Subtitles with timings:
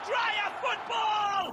[0.00, 1.44] Andrea football!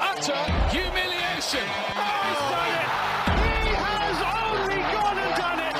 [0.00, 1.66] Utter humiliation.
[1.96, 2.88] Oh, he's done it.
[3.40, 5.74] He has only gone and done it.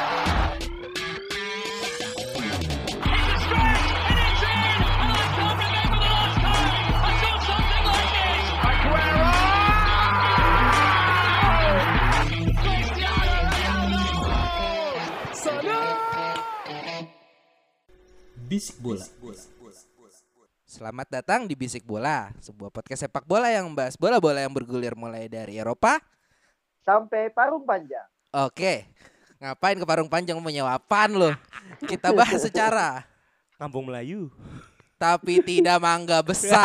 [3.13, 4.81] It's a stretch and it's in!
[5.01, 8.45] And I can't remember the last time I saw something like this!
[8.71, 9.29] Aguero!
[12.63, 14.09] Cristiano Ronaldo!
[18.49, 19.05] Bisik Bola.
[20.81, 25.29] Selamat datang di Bisik Bola, sebuah podcast sepak bola yang membahas bola-bola yang bergulir mulai
[25.29, 26.01] dari Eropa.
[26.89, 28.09] sampai parung panjang.
[28.33, 28.89] Oke,
[29.37, 31.37] ngapain ke Parung Panjang menyewapan lo?
[31.85, 33.05] Kita bahas secara
[33.61, 34.33] Kampung Melayu.
[35.01, 36.61] Tapi tidak mangga besar.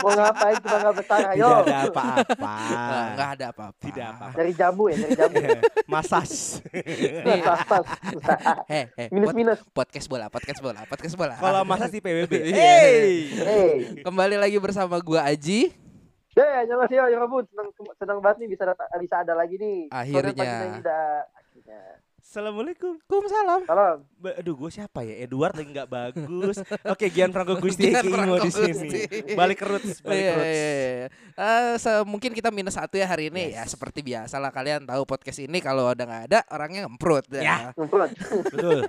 [0.00, 1.48] Mau ngapain cuma nggak besar Tidak ayo.
[1.60, 2.54] ada apa-apa.
[2.56, 3.82] Nggak- Nggak ada apa-apa.
[3.84, 4.32] Tidak apa-apa.
[4.34, 5.36] Dari jamu ya, dari jamu.
[5.84, 6.32] Masas.
[8.66, 9.58] Heh, heh, minus minus.
[9.70, 11.34] podcast bola, podcast bola, podcast bola.
[11.36, 12.32] Kalau masas di PBB.
[12.32, 12.56] Iya.
[12.56, 13.06] Hey.
[13.36, 15.68] Hey, Kembali lagi bersama gua Aji.
[16.32, 17.44] deh, annyeonghaseyo, Yorobun.
[17.48, 19.88] Senang senang banget nih bisa bisa ada lagi nih.
[19.88, 20.80] Akhirnya.
[20.80, 21.80] Akhirnya.
[22.26, 22.98] Assalamualaikum.
[23.06, 23.60] Waalaikumsalam.
[23.64, 23.98] Salam.
[24.18, 25.14] Ba- Aduh, gue siapa ya?
[25.22, 26.58] Edward lagi nggak bagus.
[26.92, 28.74] Oke, Gianfranco Gusti Gianfranco mau di sini.
[28.74, 29.00] Gusti.
[29.38, 30.50] Balik ke roots, balik Iya, ke roots.
[30.58, 31.06] iya, iya.
[31.38, 33.78] Eh, se- mungkin kita minus satu ya hari ini ya Yes.
[33.78, 37.70] seperti biasa lah kalian tahu podcast ini kalau udah nggak ada orangnya ngemprut Ya.
[37.78, 38.10] Ngumpul.
[38.50, 38.80] Betul.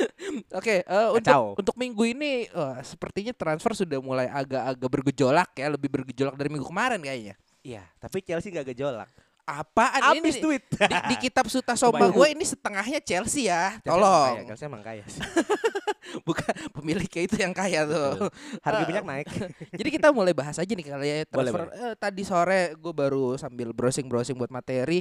[0.58, 1.44] Oke eh, untuk Kacau.
[1.60, 6.64] untuk minggu ini eh, sepertinya transfer sudah mulai agak-agak bergejolak ya lebih bergejolak dari minggu
[6.64, 7.36] kemarin kayaknya.
[7.60, 9.12] Iya, tapi Chelsea gak gejolak.
[9.48, 10.20] Apaan ini?
[10.20, 10.60] Abis duit.
[10.68, 13.80] Di, di kitab Suta Soma gue ini setengahnya Chelsea ya.
[13.80, 14.36] Chelsea emang kaya, Tolong.
[14.44, 15.22] Chelsea emang kaya sih.
[16.28, 18.28] Bukan pemiliknya itu yang kaya tuh.
[18.60, 19.26] Harga Eh, minyak naik.
[19.80, 21.64] Jadi kita mulai bahas aja nih kali ya Boleh, transfer.
[21.74, 25.00] Eh, tadi sore gue baru sambil browsing-browsing buat materi,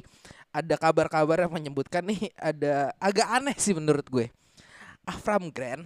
[0.50, 4.32] ada kabar-kabar yang menyebutkan nih ada agak aneh sih menurut gue.
[5.04, 5.84] Avram Grant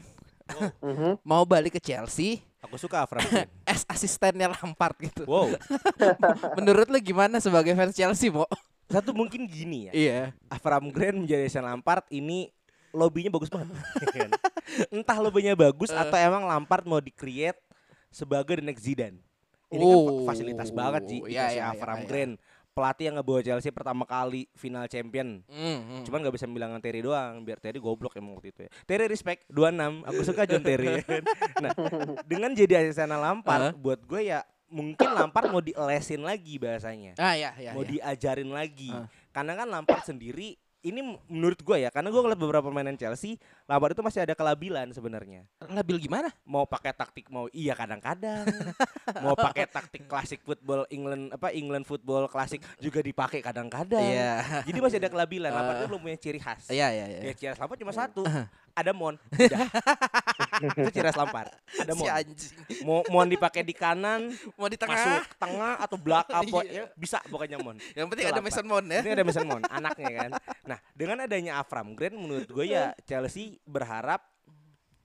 [0.81, 1.22] Mhm.
[1.22, 3.50] mau balik ke Chelsea Aku suka Avram Grant.
[3.72, 5.26] as asistennya Lampard gitu.
[5.26, 5.50] Wow.
[6.58, 8.46] Menurut lu gimana sebagai fans Chelsea, Mo?
[8.86, 9.91] Satu mungkin gini ya.
[9.91, 10.22] Iya.
[10.46, 12.53] Avram Grant menjadi Sean Lampard ini
[12.94, 13.74] lobbynya bagus banget.
[14.13, 14.30] Kan?
[14.94, 17.58] Entah lobbynya bagus atau emang Lampard mau di-create
[18.13, 19.18] sebagai the next Zidane.
[19.72, 22.09] Ini kan Oh, fa- fasilitas banget sih iya, dikasih iya, Avram iya, iya.
[22.12, 22.34] Grant.
[22.72, 25.44] Pelatih yang ngebawa Chelsea pertama kali final champion.
[25.52, 26.02] Mm, mm.
[26.08, 28.70] Cuman nggak bisa bilang Terry doang, biar Terry goblok emang waktu itu ya.
[28.88, 31.04] Terry respect 26, aku suka John Terry.
[31.64, 31.72] nah,
[32.24, 34.40] dengan jadi asisten Lampard, buat gue ya
[34.72, 37.76] mungkin Lampard mau dielesin lagi bahasanya Ah ya ya.
[37.76, 38.00] mau ya.
[38.00, 38.96] diajarin lagi.
[38.96, 39.12] Ah.
[39.36, 43.38] Karena kan Lampard sendiri ini menurut gue ya, karena gue ngeliat beberapa pemainan Chelsea,
[43.69, 45.46] Lampard itu masih ada kelabilan sebenarnya.
[45.62, 46.34] Labil gimana?
[46.42, 48.50] Mau pakai taktik mau iya kadang-kadang,
[49.25, 54.02] mau pakai taktik klasik football England apa England football klasik juga dipakai kadang-kadang.
[54.02, 54.66] Iya.
[54.66, 55.50] Jadi masih ada kelabilan.
[55.53, 56.66] Lampard itu belum punya ciri khas.
[56.74, 57.19] Iya iya iya.
[57.30, 58.25] Ya, ciri khas Lampard cuma satu.
[58.72, 59.16] Ada Mon.
[59.32, 59.68] Udah.
[60.62, 61.52] itu ciri khas Lampard.
[61.76, 62.08] Ada Si Mon.
[62.08, 62.52] anjing.
[62.82, 64.96] Mau Mon dipakai di kanan, Mau di tengah.
[64.96, 66.50] masuk tengah atau belakang Iya.
[66.50, 67.78] pokoknya bisa pokoknya Mon.
[67.92, 68.42] Yang penting Itu ada.
[68.42, 69.00] Mason Mount ya.
[69.02, 70.31] Ini ada Mason Mount, anaknya kan.
[70.64, 74.24] Nah, dengan adanya Avram Grant menurut gue ya Chelsea berharap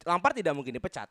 [0.02, 1.10] Lampard tidak mungkin dipecat.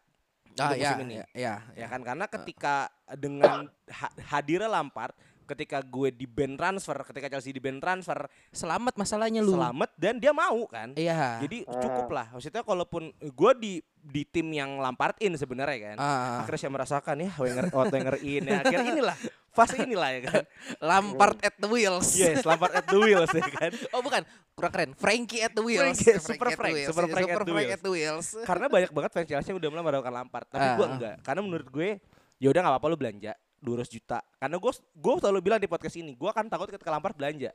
[0.55, 1.15] Ah untuk ya, musim ini.
[1.15, 5.11] ya, ya, Ya kan karena ketika dengan ha- hadirnya Lampard,
[5.45, 9.53] ketika gue di band transfer, ketika Chelsea di band transfer, Selamat masalahnya lu.
[9.53, 10.91] selamat dan dia mau kan.
[10.93, 11.39] Iya.
[11.39, 12.33] Jadi cukup lah.
[12.33, 13.73] Maksudnya kalaupun gue di
[14.05, 15.97] di tim yang Lampard in sebenarnya kan.
[15.97, 18.61] Ah, Akhirnya saya merasakan ya Wenger, oh, Wenger in ya.
[18.61, 19.17] Akhirnya inilah
[19.49, 20.43] fase inilah ya kan.
[20.77, 22.13] Lampard at the wheels.
[22.13, 23.73] Yes, Lampard at the wheels ya kan.
[23.89, 24.21] Oh bukan,
[24.53, 24.89] kurang keren.
[24.93, 25.97] Frankie at the wheels.
[25.97, 26.87] Frankie, Frankie Super at the Frank, wheels.
[26.87, 27.73] Super Frank at Super the Frank wheels.
[27.73, 28.27] at the wheels.
[28.45, 30.91] Karena banyak banget fans Chelsea udah mulai meragukan Lampard, tapi gue Ah.
[30.91, 31.15] enggak.
[31.21, 31.89] Karena menurut gue
[32.35, 33.31] ya udah nggak apa-apa lu belanja
[33.65, 34.21] 200 juta.
[34.37, 37.49] Karena gue gue selalu bilang di podcast ini, gue akan takut ketika Lampard belanja.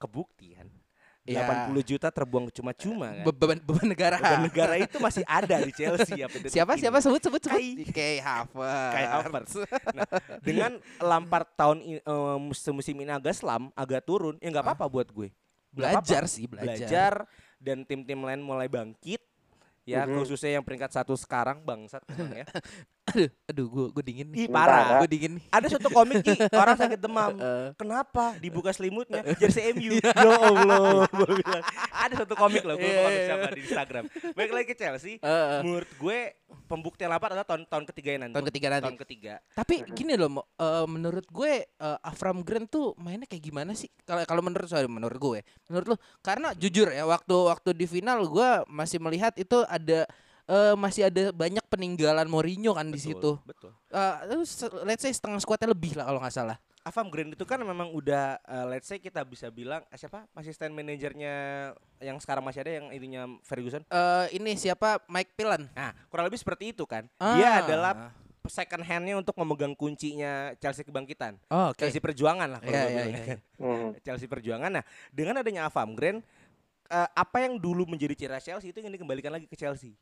[0.00, 0.66] Kebukti kan.
[1.22, 1.46] Ya.
[1.70, 3.22] 80 juta terbuang cuma-cuma kan.
[3.22, 4.18] Be- beban beban negara.
[4.18, 6.82] Beban negara itu masih ada di Chelsea ya, Siapa ini.
[6.82, 7.62] siapa sebut sebut sebut.
[7.94, 8.18] Kai.
[8.18, 8.90] Havertz.
[8.90, 9.52] Kai Havertz.
[9.94, 10.06] Nah,
[10.42, 12.38] dengan Lampard tahun eh,
[12.74, 15.30] musim ini agak selam, agak turun, ya nggak apa-apa buat gue.
[15.30, 16.02] Apa-apa.
[16.02, 16.74] Belajar sih, belajar.
[16.74, 17.12] belajar
[17.62, 19.22] dan tim-tim lain mulai bangkit
[19.82, 20.14] ya Mhm.
[20.16, 22.46] khususnya yang peringkat satu sekarang bangsat ya.
[23.02, 24.46] Aduh, aduh gua gua dingin nih.
[24.46, 25.02] Ih, parah.
[25.02, 25.44] Gua dingin nih.
[25.50, 27.34] ada suatu komik Ki, orang sakit demam.
[27.80, 29.26] Kenapa dibuka selimutnya?
[29.42, 31.06] Jersey MU ya Allah
[31.92, 33.54] ada satu komik loh gue Iya, mau iya, siapa iya.
[33.54, 34.04] di Instagram.
[34.34, 35.14] Baik lagi ke Chelsea.
[35.62, 36.18] Menurut gue
[36.70, 38.84] pembuktian Lampard adalah tahun tahun ketiga nanti Tahun ketiga nanti.
[38.88, 43.72] tahun ketiga Tapi gini loh, eh, menurut gue eh, Avram Grant tuh mainnya kayak gimana
[43.76, 43.90] sih?
[44.02, 48.24] Kalau kalau menurut sorry, menurut gue, menurut lu karena jujur ya waktu waktu di final
[48.28, 50.06] gue masih melihat itu ada
[50.48, 53.38] eh, masih ada banyak peninggalan Mourinho kan di situ.
[53.46, 54.50] betul Eh, terus
[54.88, 56.56] let's say setengah skuadnya lebih lah kalau nggak salah.
[56.82, 60.74] Avram Grant itu kan memang udah eh, let's say kita bisa bilang eh, siapa asisten
[60.74, 61.34] manajernya
[62.02, 63.86] yang sekarang masih ada yang ininya Ferguson.
[63.86, 65.70] Eh ini siapa Mike Pillen?
[65.70, 67.06] Nah, kurang lebih seperti itu kan.
[67.38, 67.56] Dia Ah.
[67.62, 67.92] adalah
[68.50, 71.38] second hand-nya untuk memegang kuncinya Chelsea kebangkitan.
[71.46, 71.78] Oh, oke.
[71.78, 73.38] Chelsea perjuangan lah kalau iya, bilang, iya, kan.
[73.62, 73.90] Hmm.
[74.02, 74.70] Chelsea perjuangan.
[74.74, 76.26] Nah, dengan adanya Avram Grant
[76.90, 79.94] eh, apa yang dulu menjadi ciri Chelsea itu ingin dikembalikan lagi ke Chelsea.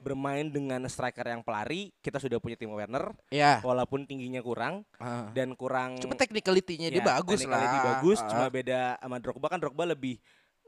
[0.00, 3.58] Bermain dengan striker yang pelari, kita sudah punya Timo Werner Ya.
[3.60, 5.28] walaupun tingginya kurang Ah.
[5.30, 7.58] dan kurang Cuma technicality-nya dia ya, bagus lah.
[7.58, 8.28] technicality bagus, Ah.
[8.28, 10.16] cuma beda sama Drogba kan Drogba lebih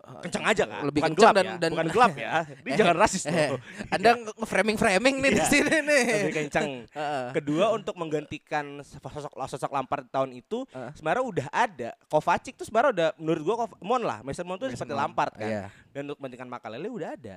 [0.00, 0.80] kenceng aja kan.
[0.82, 1.54] lebih bukan gelap dan- ya.
[1.58, 2.30] dan- bukan gelap ya.
[2.64, 3.60] Dia jangan rasis Eh, loh.
[3.86, 5.44] Anda nge-framing-framing nih di Iya.
[5.46, 6.04] sini nih.
[6.24, 6.68] lebih kenceng.
[6.88, 7.26] Heeh.
[7.32, 11.90] Kedua untuk menggantikan sosok sosok Lampard tahun itu sebenarnya udah ada.
[12.08, 14.96] Kovacic tuh sebenarnya udah menurut gua Mon lah, Mason Mount tuh seperti.
[14.96, 15.44] Lampard kan.
[15.46, 15.64] Iya.
[15.92, 17.36] Dan untuk menggantikan Makalele udah ada.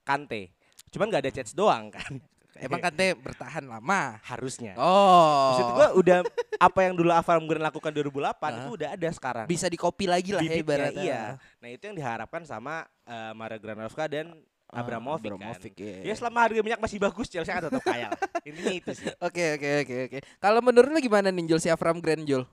[0.00, 0.54] Kante.
[0.88, 2.12] Cuman nggak ada Chets doang kan.
[2.58, 4.18] Emang Kante bertahan lama.
[4.24, 4.74] harusnya.
[4.74, 5.54] Oh.
[5.54, 6.18] Maksud gua udah
[6.58, 8.50] apa yang dulu Avram Grant lakukan 2008 Ah.
[8.56, 9.46] itu udah ada sekarang.
[9.46, 11.04] bisa di copy lagi lah ya Bibitnya, ibaratnya.
[11.04, 11.22] Iya.
[11.56, 14.34] Nah, itu yang diharapkan sama eh, Mario Granovska dan
[14.66, 15.80] Ah, Abramovich, Abramovich, kan.
[15.80, 15.96] iya.
[16.02, 18.10] Ya selama harga minyak masih bagus Chelsea akan tetap kaya.
[18.10, 18.20] lah.
[18.48, 19.08] Intinya itu sih.
[19.18, 20.18] Oke oke oke oke.
[20.36, 22.44] Kalau menurut lu gimana nih Jul si Avram Grant Jul?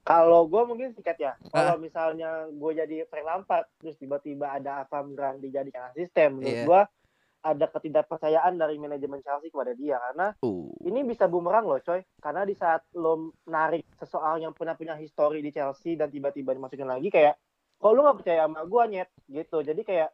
[0.00, 1.36] Kalau gue mungkin singkat ya.
[1.46, 1.68] Ah.
[1.68, 6.64] Kalau misalnya gue jadi Frank Lampard, terus tiba-tiba ada Avram Grant dijadikan asisten, menurut Iya.
[6.64, 6.80] gue
[7.38, 10.74] ada ketidakpercayaan dari manajemen Chelsea kepada dia karena Uh.
[10.82, 12.02] ini bisa bumerang loh coy.
[12.18, 16.90] Karena di saat lo narik seseorang yang pernah punya histori di Chelsea dan tiba-tiba dimasukin
[16.90, 17.38] lagi kayak,
[17.78, 19.62] kok lu nggak percaya sama gue nyet gitu.
[19.62, 20.10] Jadi kayak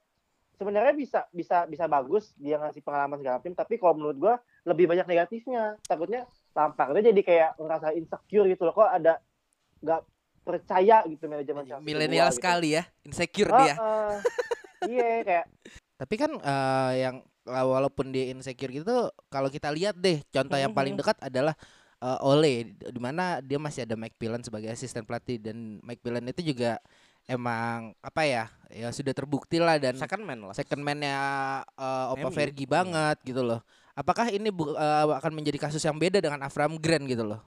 [0.55, 4.35] sebenarnya bisa bisa bisa bagus dia ngasih pengalaman segala tim, tapi kalau menurut gue
[4.69, 5.81] lebih banyak negatifnya.
[5.83, 8.75] Takutnya Lampardnya jadi kayak ngerasa insecure gitu loh.
[8.77, 9.19] Kok ada
[9.83, 10.03] nggak
[10.45, 11.83] percaya gitu manajemen Chelsea.
[11.83, 12.37] Milenial gitu.
[12.39, 13.75] sekali ya, insecure Ah, dia.
[13.81, 14.17] ah.
[14.85, 15.47] Iya kayak
[15.95, 20.73] Tapi kan eh, yang eh, walaupun dia insecure gitu, kalau kita lihat deh, contoh yang
[20.73, 21.55] paling dekat adalah
[21.99, 26.27] eh, Ole, di mana dia masih ada Mike Pillen sebagai asisten pelatih dan Mike Pillen
[26.27, 26.83] itu juga
[27.25, 30.53] emang apa ya, ya sudah terbukti lah dan Second man lah.
[30.53, 31.17] second man-nya
[31.73, 32.35] eh, Opa MU.
[32.35, 33.63] Fergie banget gitu loh.
[33.95, 37.41] Apakah ini bu- eh, akan menjadi kasus yang beda dengan Avram Grant gitu loh?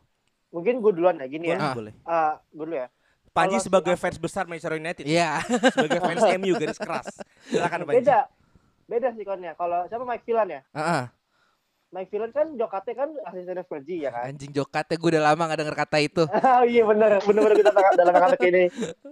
[0.47, 1.61] mungkin gue duluan ya gini Boleh, ya.
[1.61, 1.75] Ah.
[1.75, 1.93] boleh.
[2.07, 2.87] Ah, gue dulu ya.
[3.35, 5.43] Panji si sebagai fans besar Manchester United, Iya.
[5.69, 7.07] sebagai fans MU garis keras.
[7.45, 7.99] Silakan Panji.
[8.01, 8.31] Beda.
[8.87, 9.51] Beda sih konnya.
[9.53, 10.61] Kalau siapa Mike Villan ya?
[10.71, 11.03] Heeh.
[11.87, 14.27] Mike Villan kan Jokate kan asistennya Fergie ya kan?
[14.27, 16.23] Anjing jokatnya gue udah lama gak denger kata itu.
[16.23, 18.63] Oh iya bener, bener-bener kita tangkap dalam kata ini.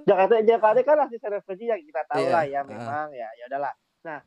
[0.04, 3.74] Jakarta Jakarta kan asistennya Fergie yang kita tahu Iya, lah ya memang ya ya udahlah.
[4.02, 4.20] Nah,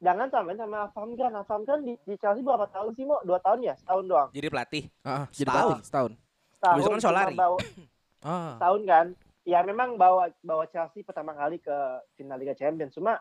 [0.00, 1.34] jangan samain sama Avram Grant.
[1.36, 3.18] Avram Grant di, di Chelsea berapa tahun sih mau?
[3.20, 3.74] Dua tahun ya?
[3.76, 4.28] Setahun doang.
[4.30, 4.84] Jadi pelatih.
[5.00, 5.66] Heeh, jadi Setahun.
[5.68, 6.12] pelatih setahun.
[6.52, 6.76] Setahun.
[6.76, 7.34] Besok kan Solari.
[7.36, 7.62] bawa-
[8.18, 8.58] Ah.
[8.58, 9.06] tahun kan
[9.44, 11.70] ya memang bawa bawa Chelsea pertama kali ke
[12.14, 13.14] final Liga Champions cuma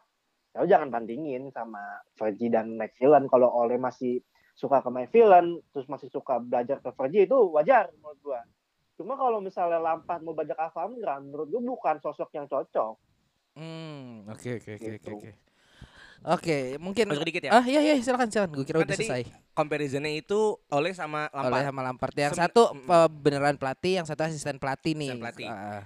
[0.57, 1.77] ya lu jangan bandingin sama
[2.11, 6.81] Fergie dan Mike Villan kalau Ole masih suka ke Mike Villan terus masih suka belajar
[6.81, 8.41] ke Fergie itu wajar menurut gua
[8.97, 12.97] cuma kalau misalnya Lampard mau belajar Avram Grant menurut gua bukan sosok yang cocok
[13.53, 15.11] Hmm, oke oke oke oke Gitu.
[15.11, 15.31] oke.
[16.25, 17.51] Oke, mungkin Masuk dikit ya.
[17.51, 18.53] Ah iya iya silakan silakan.
[18.53, 19.23] Gue kira Kan udah tadi selesai.
[19.53, 20.39] Comparisonnya itu
[20.69, 21.65] oleh sama Oleh Lampard.
[21.65, 22.13] sama Lampard.
[22.13, 23.09] Yang satu Mm.
[23.17, 25.13] beneran pelatih, yang satu asisten pelatih nih.
[25.13, 25.47] Asisten pelatih.
[25.49, 25.85] Ah,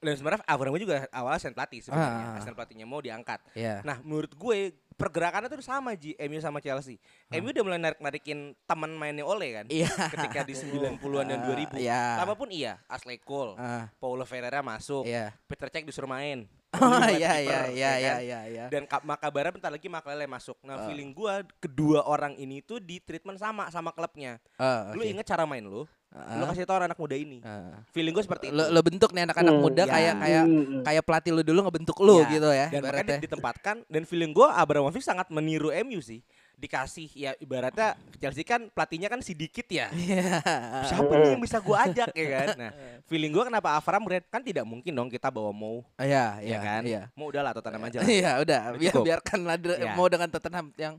[0.00, 2.24] Dan sebenarnya Avram juga awalnya asisten pelatih sebenarnya.
[2.24, 2.32] Ah.
[2.34, 3.40] Asisten pelatihnya mau diangkat.
[3.52, 3.84] Iya.
[3.84, 6.96] Nah, menurut gue pergerakannya tuh sama Ji, MU sama Chelsea.
[7.28, 9.66] MU udah mulai narik-narikin teman mainnya Oleh kan.
[9.68, 9.76] Ah.
[9.76, 9.92] Iya.
[10.08, 10.56] Ketika di
[10.96, 11.76] 90-an dan 2000.
[11.76, 12.16] Iya.
[12.16, 15.36] Apa pun iya, Ashley Cole, Ah, Paulo Ferreira masuk, iya.
[15.44, 16.48] Peter Cech disuruh main.
[16.70, 18.20] Oh iya iya iya ya iya kan?
[18.22, 18.64] iya iya.
[18.70, 20.54] Dan Makabara bentar lagi Makalele masuk.
[20.62, 20.66] Ah.
[20.70, 24.38] Nah, feeling gua kedua orang ini tuh di treatment sama sama klubnya.
[24.54, 25.10] Ah, Lu oke.
[25.10, 25.82] inget cara main lu?
[26.10, 27.38] Ah, Lu kasih tau anak muda ini.
[27.40, 27.86] ah.
[27.88, 28.52] Feeling gue seperti itu.
[28.52, 29.88] Lo, lo bentuk nih anak-anak Hmm, muda ya.
[29.88, 30.82] kayak kayak Hmm.
[30.82, 32.66] kayak pelatih lu dulu ngebentuk lu Ya, gitu ya.
[32.68, 36.18] dan makanya ditempatkan dan feeling gue Abramovich sangat meniru MU sih.
[36.56, 39.86] Dikasih ya ibaratnya Chelsea kan pelatihnya kan sedikit ya.
[39.92, 40.42] Iya.
[40.84, 42.48] Siapa nih yang bisa gue ajak ya kan?
[42.58, 42.70] Nah,
[43.06, 46.58] feeling gue kenapa Avram Grant kan tidak mungkin dong kita bawa mau Iya, ya iya
[46.58, 46.82] kan?
[46.82, 47.02] Iya.
[47.14, 48.08] Mau udahlah Tottenham aja lah.
[48.12, 48.60] Iya, udah.
[48.66, 49.06] Udah Biar cukup.
[49.06, 49.94] biarkanlah de- Iya.
[49.94, 50.94] mau dengan Tottenham yang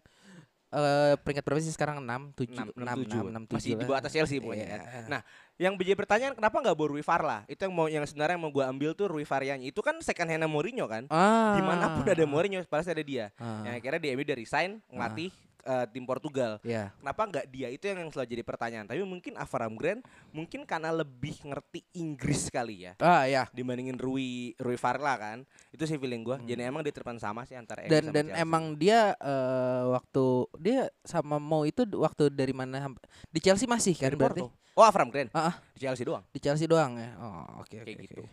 [0.72, 3.24] eh peringkat berapa sih sekarang 6 7 Enam- 6 enam, 6 tujuh.
[3.28, 4.78] 6 Masih di bawah atas Chelsea pokoknya Iya.
[4.78, 5.04] kan.
[5.06, 5.22] Nah,
[5.58, 7.38] yang menjadi pertanyaan kenapa nggak bawa Rui Farla?
[7.46, 9.62] Itu yang mau yang sebenarnya yang mau gue ambil tuh Rui Varianya.
[9.62, 11.06] Itu kan second hand Mourinho kan?
[11.08, 11.54] ah.
[11.54, 13.36] Di mana pun ada Mourinho pasti ada dia.
[13.36, 13.62] Ah.
[13.64, 15.30] Yang akhirnya di MU dia resign ngelatih
[15.62, 16.58] eh, tim Portugal.
[16.62, 16.92] Iya.
[16.98, 18.86] Kenapa nggak dia itu yang selalu jadi pertanyaan.
[18.86, 23.46] Tapi mungkin Avram Grant mungkin karena lebih ngerti Inggris kali ya Ah, ya.
[23.52, 25.44] dibandingin Rui Rui Farla kan.
[25.70, 26.38] Itu sih feeling gua.
[26.40, 28.42] Jadi emang diterpan sama sih antara Dan sama dan Chelsea.
[28.42, 30.26] emang dia eh, waktu
[30.58, 32.92] dia sama Mo itu waktu dari mana
[33.28, 34.42] di Chelsea masih kan Dari berarti?
[34.44, 34.60] Porto.
[34.72, 35.30] Oh Avram Grant.
[35.32, 35.56] Ah, ah.
[35.76, 36.24] Di Chelsea doang.
[36.30, 37.12] Di Chelsea doang ya.
[37.20, 37.84] Oh, oke oke.
[37.84, 38.24] Kayak gitu.
[38.24, 38.32] oke.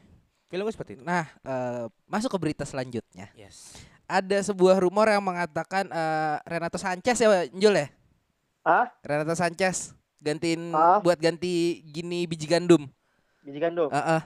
[0.49, 1.03] Feeling gue seperti itu.
[1.05, 3.29] Nah, eh, masuk ke berita selanjutnya.
[3.35, 3.75] Yes.
[4.09, 7.89] Ada sebuah rumor yang mengatakan eh, Renato Sanchez ya, Jul ya?
[8.65, 10.99] ah Renato Sanchez gantiin Ah.
[10.99, 12.89] buat ganti gini biji gandum.
[13.45, 13.89] Gandum.
[13.89, 14.21] Heeh.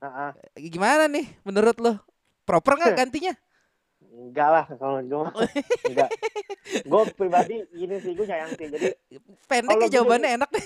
[0.00, 0.30] Heeh.
[0.68, 1.92] Gimana nih menurut lo?
[2.44, 3.32] Proper nggak gantinya?
[4.00, 5.24] Enggak lah kalau gue
[5.88, 6.08] enggak.
[6.84, 8.66] Gue pribadi gini sih, gue nyayang sih.
[8.72, 8.88] Jadi
[9.44, 10.64] Pendek ya jawabannya enak deh.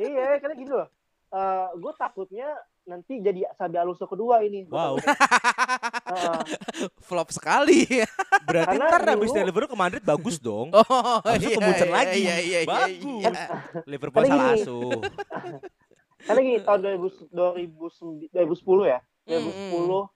[0.00, 0.88] iya, karena gini loh.
[1.32, 2.44] Eh, gue takutnya
[2.82, 4.68] nanti jadi Sabi Alonso kedua ini.
[4.68, 4.94] Gua Wow.
[5.00, 6.40] Heeh.
[7.08, 7.88] Flop sekali.
[8.44, 10.68] Berarti Karena ntar dulu- habis dari Liverpool ke Madrid bagus dong.
[10.70, 10.84] Oh,
[11.22, 12.20] Harusnya ke Munchen lagi.
[12.20, 13.00] Iya, iya, iya, Bagus.
[13.00, 13.32] iya.
[13.90, 15.00] Liverpool Karena salah asuh.
[16.28, 18.98] Karena gini tahun 2000, 2009 2010 ya.
[19.24, 20.12] Hmm, 2010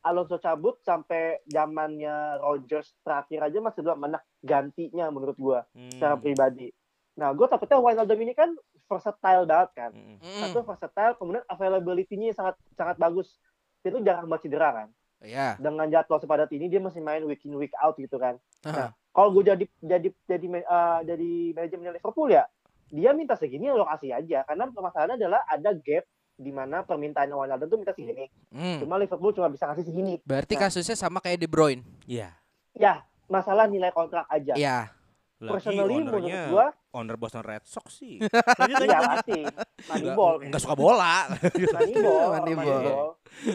[0.00, 5.60] Alonso cabut sampai zamannya Rodgers terakhir aja masih belum mana gantinya menurut gua
[5.90, 6.22] secara Hmm.
[6.22, 6.72] pribadi.
[7.12, 8.48] Nah, gue takutnya Wijnaldum ini kan
[8.90, 9.90] versatile banget kan.
[9.94, 10.18] Hmm.
[10.42, 13.38] Satu versatile, kemudian availability-nya sangat sangat bagus.
[13.86, 14.88] Dia tuh jarang banget cedera kan.
[15.22, 15.54] Iya.
[15.62, 18.42] Dengan jadwal sepadat ini dia masih main week in week out gitu kan.
[18.66, 18.88] Heeh.
[19.14, 22.44] Kalau gue jadi jadi jadi eh, jadi manajemen Liverpool ya,
[22.90, 24.42] dia minta segini lo kasih aja.
[24.42, 26.04] Karena permasalahannya adalah ada gap
[26.40, 28.26] di mana permintaan Wijnaldum tuh minta segini.
[28.48, 28.80] Hmm.
[28.80, 30.18] Cuma Liverpool cuma bisa kasih segini.
[30.24, 30.60] Berarti Nah.
[30.66, 31.84] kasusnya sama kayak De Bruyne.
[32.08, 32.32] Iya.
[32.72, 34.56] Ya, masalah nilai kontrak aja.
[34.56, 34.88] Iya.
[35.40, 38.20] Lagi Personally menurut gua owner Boston Red Sox sih.
[38.20, 39.10] Lanjut iya lanjut.
[39.16, 39.40] pasti.
[39.40, 40.34] Nggak, Moneyball.
[40.52, 41.16] nggak suka bola.
[41.40, 42.28] Moneyball.
[42.44, 43.08] Moneyball.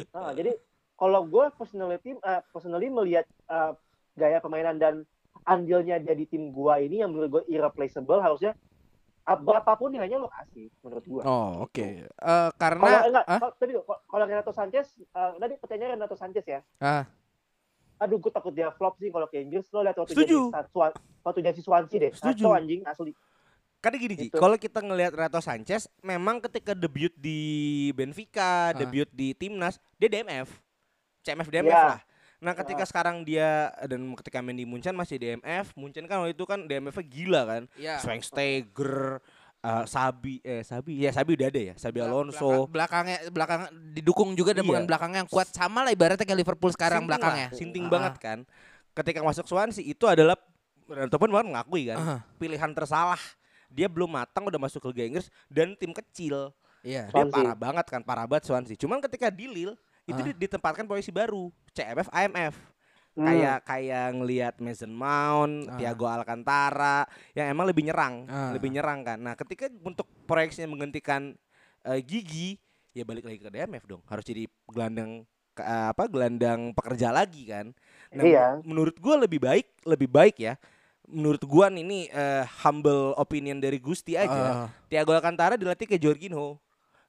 [0.09, 0.51] Nah, jadi
[0.95, 3.77] kalau gue personality uh, personally melihat uh,
[4.15, 5.05] gaya permainan dan
[5.45, 8.57] andilnya dia di tim gua ini yang menurut gue irreplaceable harusnya
[9.27, 11.21] uh, berapapun nilainya lo kasih menurut gua.
[11.27, 11.85] Oh, oke.
[11.85, 13.39] Eh, Kalau karena enggak, Hah?
[13.41, 13.73] kalau, tadi
[14.09, 16.59] kalau Renato Sanchez, uh, tadi pertanyaannya Renato Sanchez ya.
[16.81, 17.05] Ah.
[17.95, 19.65] Aduh, gue takut dia flop sih kalau ke Inggris.
[19.69, 20.51] Lo lihat waktu Setuju.
[20.51, 22.11] jadi Swan- waktu jadi Swansea deh.
[22.11, 22.43] Setuju.
[22.43, 23.11] Kacau anjing asli.
[23.79, 24.35] Karena gini Ji, Gitu.
[24.35, 27.39] kalau kita ngelihat Renato Sanchez, memang ketika debut di
[27.91, 28.75] Benfica, Ah.
[28.75, 30.49] debut di timnas, dia DMF,
[31.21, 31.85] CMF DMF Iya.
[31.87, 32.01] lah.
[32.35, 36.43] Nah ketika sekarang dia dan ketika main di Munchen masih DMF, Munchen kan waktu itu
[36.43, 37.95] kan DMF-nya gila kan, Iya.
[37.99, 39.21] Schweinsteiger,
[39.65, 43.61] eh, Sabi, eh Sabi, ya Sabi udah ada ya, Sabi Belak- Alonso, belakang- belakangnya belakang
[43.91, 44.61] didukung juga Iya.
[44.61, 47.47] dengan belakangnya yang kuat sama lah ibaratnya kayak Liverpool sekarang Sinting belakangnya.
[47.47, 47.91] lah, sinting Ah.
[47.91, 48.39] banget kan.
[48.93, 50.37] Ketika masuk Swansea itu adalah
[50.85, 52.19] Renato pun bahkan mengakui kan, Ah.
[52.37, 53.17] pilihan tersalah.
[53.67, 56.53] Dia belum matang udah masuk ke Liga Inggris dan tim kecil.
[56.79, 57.09] Iya.
[57.09, 57.33] Dia Swansea.
[57.33, 58.77] parah banget kan, parah banget Swansea.
[58.77, 59.73] Cuman ketika di Lille
[60.05, 60.23] itu Ah.
[60.23, 62.53] di- ditempatkan posisi baru, CMF, IMF.
[63.15, 63.23] Hmm.
[63.25, 65.79] Kayak kayak ngelihat Mason Mount, Ah.
[65.79, 68.51] Thiago Alcantara yang emang lebih nyerang, Ah.
[68.51, 69.15] lebih nyerang kan.
[69.17, 71.31] Nah, ketika untuk proyeksinya menggantikan
[71.81, 72.59] eh, Gigi,
[72.91, 74.01] ya balik lagi ke DMF dong.
[74.03, 76.05] Harus jadi gelandang ke- eh, apa?
[76.05, 77.71] Gelandang pekerja lagi kan.
[78.09, 78.45] Nah, Iya.
[78.61, 80.57] menurut gua lebih baik, lebih baik ya.
[81.05, 84.65] Menurut gua ini eh, humble opinion dari Gusti aja.
[84.65, 84.67] Ah.
[84.85, 86.57] Thiago Alcantara dilatih ke Jorginho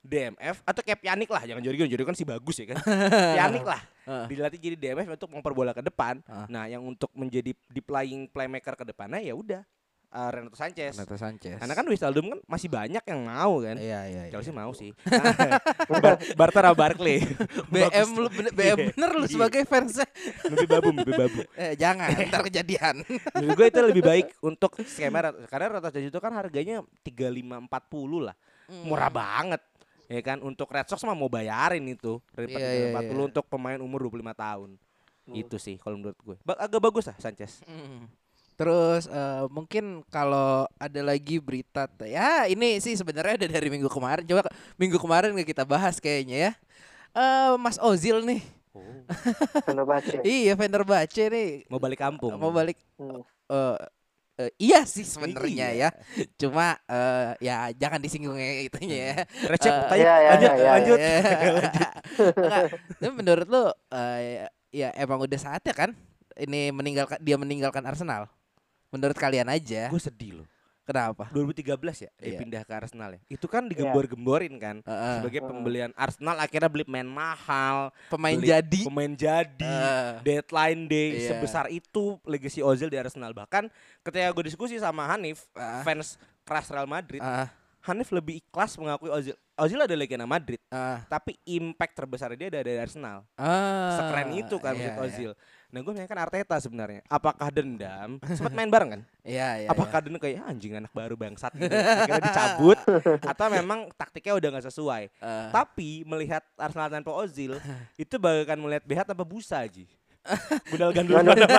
[0.00, 2.78] DMF atau kayak Pjanic lah jangan Jorginho Jorginho kan sih bagus ya kan
[3.34, 4.24] Pjanic lah Ah.
[4.24, 6.46] dilatih jadi DMF untuk memperbola ke depan Ah.
[6.46, 9.66] nah yang untuk menjadi di playing playmaker ke depannya ya udah
[10.06, 11.58] eh, Renato Sanchez Renato Sanchez.
[11.58, 14.30] karena kan Wijnaldum kan masih banyak yang mau kan Iya, iya, iya.
[14.30, 14.94] Chelsea mau sih
[15.92, 17.18] Bar Bartara Barkley
[17.74, 18.86] BM lu bener- BM Iya.
[18.92, 19.32] bener lu Iya.
[19.32, 20.06] sebagai fansnya.
[20.46, 23.02] mimpi babu mimpi babu Eh, jangan, ntar kejadian.
[23.34, 28.22] menurut gue itu lebih baik untuk skema karena Renato Sanchez itu kan harganya 35 40
[28.22, 28.36] lah
[28.66, 28.82] Hmm.
[28.84, 29.62] murah banget
[30.06, 33.24] ya kan untuk Red Sox mah mau bayarin itu Iya, iya, 40 iya.
[33.26, 34.70] untuk pemain umur 25 tahun
[35.26, 35.34] Hmm.
[35.34, 38.06] itu sih kalau menurut gue Ba- agak bagus lah Sanchez Mm.
[38.54, 44.24] Terus eh, mungkin kalau ada lagi berita ya ini sih sebenarnya ada dari minggu kemarin.
[44.24, 46.52] Coba minggu kemarin nggak kita bahas kayaknya ya.
[47.12, 48.40] Eh Mas Ozil nih.
[49.62, 50.20] Fenerbahce.
[50.24, 53.20] Iya Fenerbahce nih mau balik kampung mau balik Hmm.
[53.46, 53.76] eh
[54.36, 55.88] eh, iya sih sebenarnya Iya.
[55.88, 56.26] ya.
[56.36, 59.14] Cuma eh, ya jangan disinggung ya itunya ya.
[59.48, 60.70] Recep Eh, tanya iya, iya, lanjut iya, iya.
[60.76, 60.98] lanjut
[62.36, 62.62] Enggak,
[62.96, 65.90] tapi menurut lu eh, ya emang udah saatnya kan
[66.36, 68.28] ini meninggalkan dia meninggalkan Arsenal.
[68.92, 69.88] Menurut kalian aja.
[69.88, 70.46] gue sedih loh
[70.86, 71.26] Kenapa?
[71.28, 72.38] 2013 ya dia Iya.
[72.38, 73.20] pindah ke Arsenal ya.
[73.26, 75.14] Itu kan digembor-gemborin kan Heeh.
[75.18, 78.80] sebagai pembelian Arsenal akhirnya beli pemain mahal pemain beli jadi.
[78.86, 81.28] pemain jadi Eh, deadline day Iya.
[81.34, 83.34] sebesar itu legacy Ozil di Arsenal.
[83.34, 83.66] Bahkan
[84.00, 85.82] ketika gue diskusi sama Hanif Ah.
[85.82, 86.14] fans
[86.46, 87.50] keras Real Madrid ah,
[87.82, 89.34] Hanif lebih ikhlas mengakui Ozil.
[89.56, 93.26] Ozil ada legenda Madrid ah, tapi impact terbesar dia ada dari Arsenal.
[93.34, 95.32] Ah, sekeren itu kan iya, Mesut Ozil
[95.66, 99.68] nah gue kan Arteta sebenarnya apakah dendam sempat main bareng kan Iya, iya.
[99.68, 102.78] apakah dendam kayak "Ah, anjing anak baru bangsat gitu akhirnya dicabut
[103.34, 105.02] atau memang taktiknya udah nggak sesuai.
[105.10, 107.58] Eh, tapi melihat Arsenal tanpa Ozil
[107.98, 109.90] itu bagaikan melihat BH tanpa busa Ji
[110.68, 111.34] Budal gandul Gandul.
[111.38, 111.58] mana-mana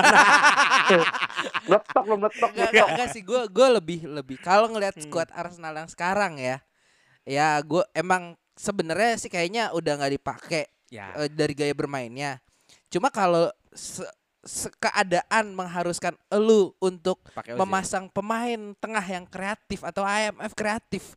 [1.63, 2.49] Meletok lo meletok.
[2.51, 5.03] enggak, enggak, enggak sih gue gue lebih lebih kalau ngelihat Hmm.
[5.03, 6.57] skuad Arsenal yang sekarang ya.
[7.23, 12.39] Ya gue emang sebenarnya sih kayaknya udah nggak dipakai ya eh, dari gaya bermainnya.
[12.87, 14.07] Cuma kalau se-
[14.41, 17.55] se- keadaan mengharuskan elu untuk Ozil.
[17.55, 21.15] memasang pemain tengah yang kreatif atau IMF kreatif.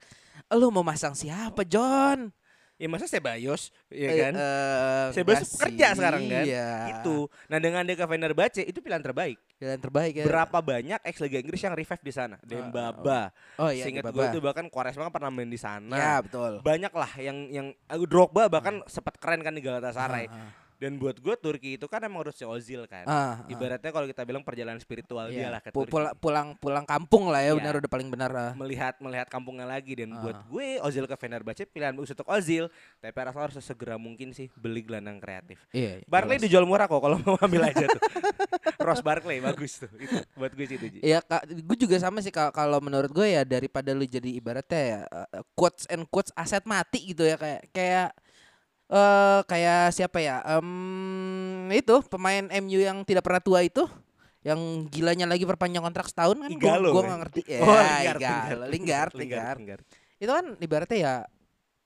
[0.50, 2.34] Lu mau masang siapa, John?
[2.74, 4.32] Ya masa Sebayos, ya Eh, kan?
[4.32, 6.44] eh, Sebayos enggak kerja sih, sekarang kan?
[6.48, 6.70] Iya.
[6.96, 7.28] Itu.
[7.46, 9.36] Nah dengan dia ke Fenerbahce itu pilihan terbaik.
[9.60, 10.24] Pilihan terbaik ya.
[10.24, 12.40] Berapa banyak ex Liga Inggris yang revive di sana?
[12.40, 13.36] Dembaba.
[13.60, 15.92] Oh iya, Seingat gue itu bahkan Quaresma kan pernah main di sana.
[15.92, 16.64] Ya, betul.
[16.64, 20.32] Banyak lah yang yang uh, Drogba bahkan sempat keren kan di Galatasaray.
[20.80, 23.04] Dan buat gue Turki itu kan emang harus si Ozil kan.
[23.04, 23.34] Ah, ah.
[23.46, 25.92] Ibaratnya kalau kita bilang perjalanan spiritual dia Iya, lah ke Turki.
[25.92, 27.54] pula- pulang pulang kampung lah ya Iya.
[27.54, 28.52] benar udah paling benar ah.
[28.54, 30.18] melihat melihat kampungnya lagi dan Ah.
[30.18, 34.48] buat gue Ozil ke Fenerbahce pilihan bagus untuk Ozil tapi Arsenal harus sesegera mungkin sih
[34.54, 36.00] beli gelandang kreatif Iya.
[36.06, 36.48] Barkley jelas.
[36.48, 38.00] dijual murah kok kalau mau ambil aja tuh
[38.80, 40.86] Ross Barkley bagus tuh itu buat gue sih itu.
[40.98, 45.44] Iya, gue juga sama sih kalau menurut gue ya daripada lu jadi ibaratnya ya eh,
[45.52, 48.08] quotes and quotes aset mati gitu ya kayak kayak
[48.90, 50.42] eh kayak siapa ya?
[50.44, 50.68] Em,
[51.70, 53.86] itu pemain MU yang tidak pernah tua itu
[54.40, 57.06] yang gilanya lagi perpanjang kontrak setahun kan gua, Igalo, gua ya?
[57.06, 59.58] nggak ngerti ya Oh, Lingard, Lingard, Lingard, Lingard.
[59.58, 59.82] Lingard.
[60.16, 61.14] itu kan ibaratnya ya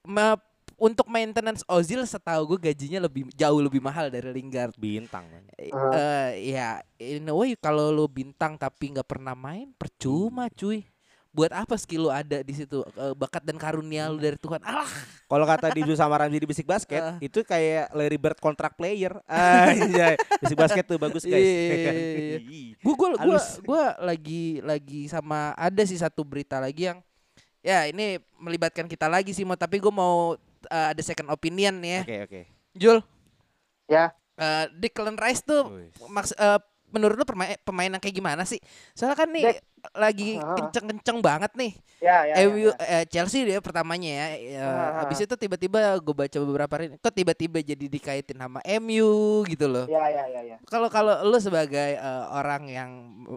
[0.05, 0.43] me-
[0.75, 5.71] untuk maintenance Ozil setahu gue gajinya lebih jauh lebih mahal dari Lingard bintang kan Eh,
[5.71, 6.69] eh, ya
[6.99, 10.83] in a way kalau lu bintang tapi nggak pernah main percuma cuy
[11.35, 12.79] buat apa skill lu ada di situ?
[12.95, 14.63] Eh, bakat dan karunia lu dari Tuhan?
[14.63, 14.87] Alah.
[15.27, 17.17] Kalau kata Dizu sama Ramzi di Basic Basket Ah.
[17.19, 19.19] itu kayak Larry Bird kontrak player.
[19.27, 19.75] Ah
[20.39, 21.43] Basic Basket tuh bagus guys.
[22.81, 23.59] Gua gua, Halus.
[23.61, 27.03] gua lagi lagi sama ada sih satu berita lagi yang
[27.61, 30.17] ya ini melibatkan kita lagi sih mau tapi gua mau
[30.65, 32.01] eh, ada second opinion nih ya.
[32.01, 32.41] Oke oke.
[32.75, 32.99] Jul?
[33.85, 34.05] Ya.
[34.35, 35.67] eh, Declan Rice tuh
[36.09, 36.61] maks eh,
[36.95, 38.63] menurut lu pemain pemain yang kayak gimana sih
[38.95, 39.59] soalnya kan nih Dek.
[39.93, 43.01] lagi kenceng-kenceng banget nih Ya, ya, MU ya, ya.
[43.01, 44.29] eh, Chelsea dia pertamanya ya.
[44.37, 44.91] ya Ah.
[45.01, 49.09] habis itu tiba-tiba gue baca beberapa hari ini, kok tiba-tiba jadi dikaitin sama MU
[49.47, 49.89] gitu loh.
[49.89, 50.57] Ya, ya, ya, ya.
[50.65, 52.91] Kalau kalau lu sebagai eh, orang yang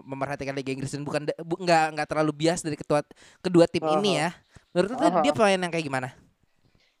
[0.04, 3.00] memerhatikan Liga Inggris dan bukan bu- nggak nggak terlalu bias dari ketua
[3.40, 3.96] kedua tim Aha.
[3.96, 4.36] ini ya.
[4.70, 5.22] Menurut lu tuh Aha.
[5.24, 6.08] dia pemain yang kayak gimana?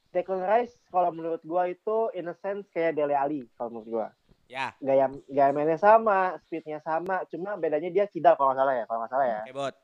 [0.08, 4.06] Declan Rice kalau menurut gua itu in a sense kayak Dele Alli kalau menurut gua.
[4.48, 8.84] Ya Gaya gaya mainnya sama, speednya sama, cuma bedanya dia kidal kalau nggak salah ya,
[8.84, 9.40] kalau nggak salah ya.
[9.44, 9.74] Kebot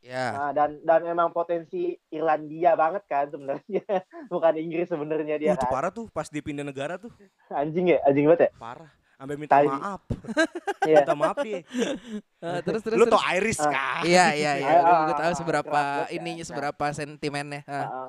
[0.00, 0.26] Ya.
[0.30, 3.80] Nah, dan dan emang potensi Irlandia banget kan sebenarnya,
[4.28, 5.70] bukan Inggris sebenarnya dia Uh, kan.
[5.70, 7.08] parah tuh pas dia pindah negara tuh
[7.48, 8.50] Anjing ya, anjing banget ya.
[8.54, 9.64] parah sampai minta Tai.
[9.64, 10.00] maaf
[10.84, 10.96] Iya.
[11.00, 11.64] minta maaf dia
[12.44, 13.72] Eh, terus terus lu tau Iris Ah.
[13.72, 14.72] kan Iya iya iya.
[14.76, 16.12] Ah, Gue tahu ah, seberapa ya.
[16.12, 17.64] ininya seberapa sentimennya.
[17.64, 17.72] Ah.
[17.72, 18.08] Heeh.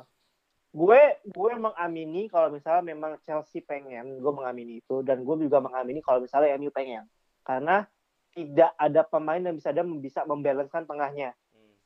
[0.76, 6.04] Gue gue mengamini kalau misalnya memang Chelsea pengen, gue mengamini itu dan gue juga mengamini
[6.04, 7.08] kalau misalnya MU pengen,
[7.42, 7.88] karena
[8.36, 11.32] tidak ada pemain yang bisa ada bisa membalancekan tengahnya.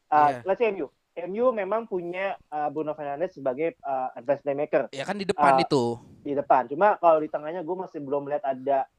[0.09, 0.41] Uh, Iya.
[0.41, 0.89] Let's say MU,
[1.29, 5.61] MU memang punya uh, Bruno Fernandes sebagai uh, advanced playmaker Ya kan di depan Ah.
[5.61, 5.83] itu.
[6.19, 6.65] di depan.
[6.65, 8.89] Cuma kalau di tengahnya gue masih belum melihat ada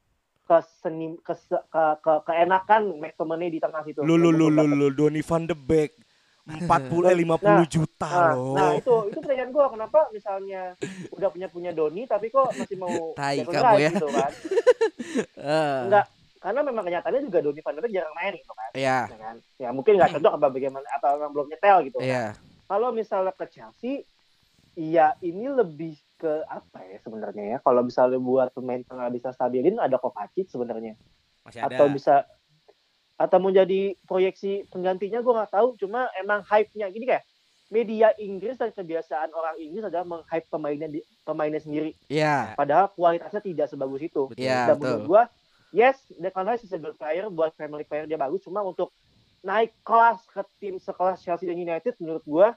[0.41, 3.99] keseni kes, ke, ke, keenakan McTominay di tengah situ.
[4.01, 5.95] lu lu lu Donny van de Beek
[6.41, 10.61] 40 eh 50 Nah, juta Nah, loh nah itu itu pertanyaan gue kenapa misalnya
[11.09, 13.89] udah punya punya Doni tapi kok masih mau Tai kamu ya.
[13.93, 14.31] gitu kan?
[15.35, 16.05] Eh, Enggak,
[16.39, 18.69] karena memang kenyataannya juga Doni Van Beek jarang main gitu kan.
[18.71, 18.99] Ya.
[19.05, 19.35] Ya kan?
[19.57, 21.97] Ya mungkin nggak cocok apa bagaimana atau memang belum nyetel gitu.
[21.99, 22.07] kan.
[22.07, 22.25] Iya.
[22.65, 24.07] Kalau misalnya ke Chelsea,
[24.73, 27.57] iya ini lebih ke apa ya sebenarnya ya?
[27.59, 30.95] Kalau misalnya buat pemain tengah bisa stabilin ada Kovacic sebenarnya.
[31.41, 32.15] masih ada Atau bisa
[33.21, 35.77] atau mau jadi proyeksi penggantinya gue nggak tahu.
[35.77, 37.23] Cuma emang hype-nya gini kayak
[37.71, 41.95] media Inggris dan kebiasaan orang Inggris adalah meng-hype pemainnya di, pemainnya sendiri.
[42.11, 42.57] Iya.
[42.59, 44.27] Padahal kualitasnya tidak sebagus itu.
[44.35, 45.07] Iya, Dan menurut betul.
[45.07, 45.23] gua,
[45.71, 48.43] yes, Declan Rice is a good player buat Premier League player dia bagus.
[48.43, 48.91] Cuma untuk
[49.41, 52.47] naik kelas ke tim sekelas Chelsea dan United menurut gua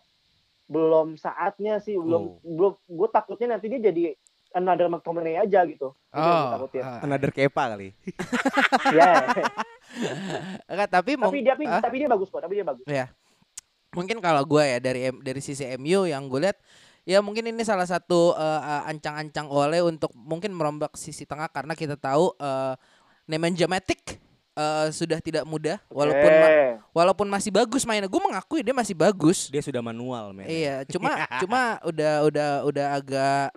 [0.67, 1.95] belum saatnya sih.
[1.95, 2.43] Belum, Oh.
[2.43, 2.73] belum.
[2.89, 4.17] Gue takutnya nanti dia jadi
[4.51, 5.93] another McTominay aja gitu.
[6.15, 6.67] Oh.
[6.81, 7.03] ah.
[7.03, 7.91] another kepa kali
[8.95, 9.27] Ya.
[10.71, 11.83] Enggak, tapi mau tapi dia tapi, ah?
[11.83, 12.41] tapi dia bagus kok.
[12.43, 12.87] Tapi dia bagus.
[13.95, 16.59] mungkin kalau gue ya dari dari sisi MU yang gue lihat
[17.07, 21.79] ya mungkin ini salah satu eh, eh, ancang-ancang oleh untuk mungkin merombak sisi tengah karena
[21.79, 22.75] kita tahu eh,
[23.31, 24.19] Nemanja Matic
[24.59, 26.55] eh, sudah tidak mudah walaupun ma-
[26.91, 31.15] walaupun masih bagus mainnya gue mengakui dia masih bagus dia sudah manual men iya cuma
[31.47, 33.49] cuma udah udah udah agak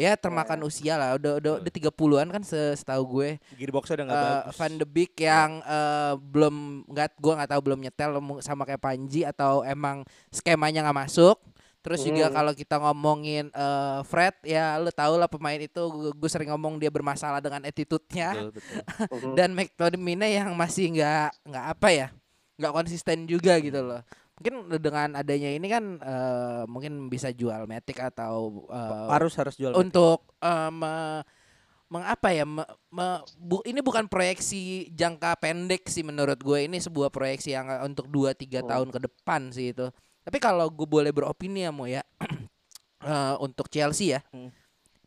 [0.00, 4.16] ya termakan usia lah udah udah udah 30-an kan se- setahu gue gearboxnya udah nggak
[4.24, 6.54] bagus Van de Beek yang eh, belum
[6.88, 8.10] nggak gua nggak tahu belum nyetel
[8.40, 10.00] sama kayak Panji atau emang
[10.32, 11.36] skemanya nggak masuk.
[11.80, 12.36] Terus juga Hmm.
[12.36, 15.80] kalau kita ngomongin eh, Fred ya lu tau lah pemain itu
[16.12, 18.52] gue sering ngomong dia bermasalah dengan attitude-nya betul,
[19.08, 19.32] betul.
[19.38, 22.08] dan McTominay yang masih nggak nggak apa ya
[22.56, 24.04] nggak konsisten juga gitu loh.
[24.40, 29.76] Mungkin dengan adanya ini kan eh, mungkin bisa jual Matic atau eh, harus harus jual
[29.76, 30.24] untuk
[30.72, 31.20] me-
[31.86, 37.10] mengapa ya me- me- bu- ini bukan proyeksi jangka pendek sih menurut gue ini sebuah
[37.10, 38.70] proyeksi yang untuk 2 3 Hmm.
[38.70, 39.90] tahun ke depan sih itu.
[40.22, 42.00] Tapi kalau gue boleh beropini ya Mo ya
[43.04, 44.22] eh, untuk Chelsea ya.
[44.30, 44.48] Hmm.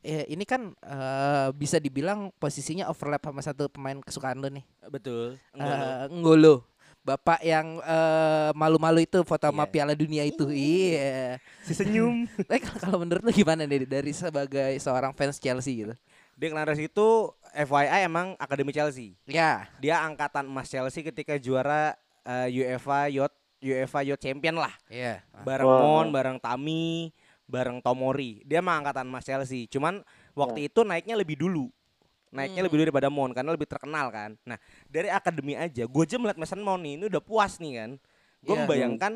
[0.03, 4.67] ya ini kan eh, bisa dibilang posisinya overlap sama satu pemain kesukaan lo nih.
[4.91, 5.39] Betul.
[5.55, 5.87] Enggak lo.
[5.87, 6.55] Eh, Ngolo.
[7.03, 9.71] Bapak yang eh, malu-malu itu foto sama Iya.
[9.71, 10.47] Piala Dunia itu.
[10.47, 11.35] Iya.
[11.61, 12.23] Si senyum.
[12.47, 15.93] Tapi kalau- kalau menurut lu gimana nih dari sebagai seorang fans Chelsea gitu?
[16.33, 17.07] Declan Rice itu
[17.53, 19.13] FYI emang akademi Chelsea.
[19.23, 19.67] Ya.
[19.77, 24.71] Dia angkatan emas Chelsea ketika juara eh, UEFA Youth UEFA Youth Champion lah.
[24.87, 25.21] Iya.
[25.43, 25.79] Bareng Wah.
[25.79, 27.11] Mon, bareng Tami,
[27.45, 28.41] bareng Tomori.
[28.43, 29.67] Dia mah angkatan emas Chelsea.
[29.67, 30.01] Cuman
[30.33, 31.67] waktu itu naiknya lebih dulu.
[32.33, 32.65] Naiknya Hmm.
[32.65, 34.33] lebih dulu daripada Mon karena lebih terkenal kan.
[34.41, 34.57] Nah,
[34.89, 37.89] dari akademi aja gue aja melihat Mason Mount nih, ini udah puas nih kan.
[38.41, 38.65] Gue Iya.
[38.65, 39.13] membayangkan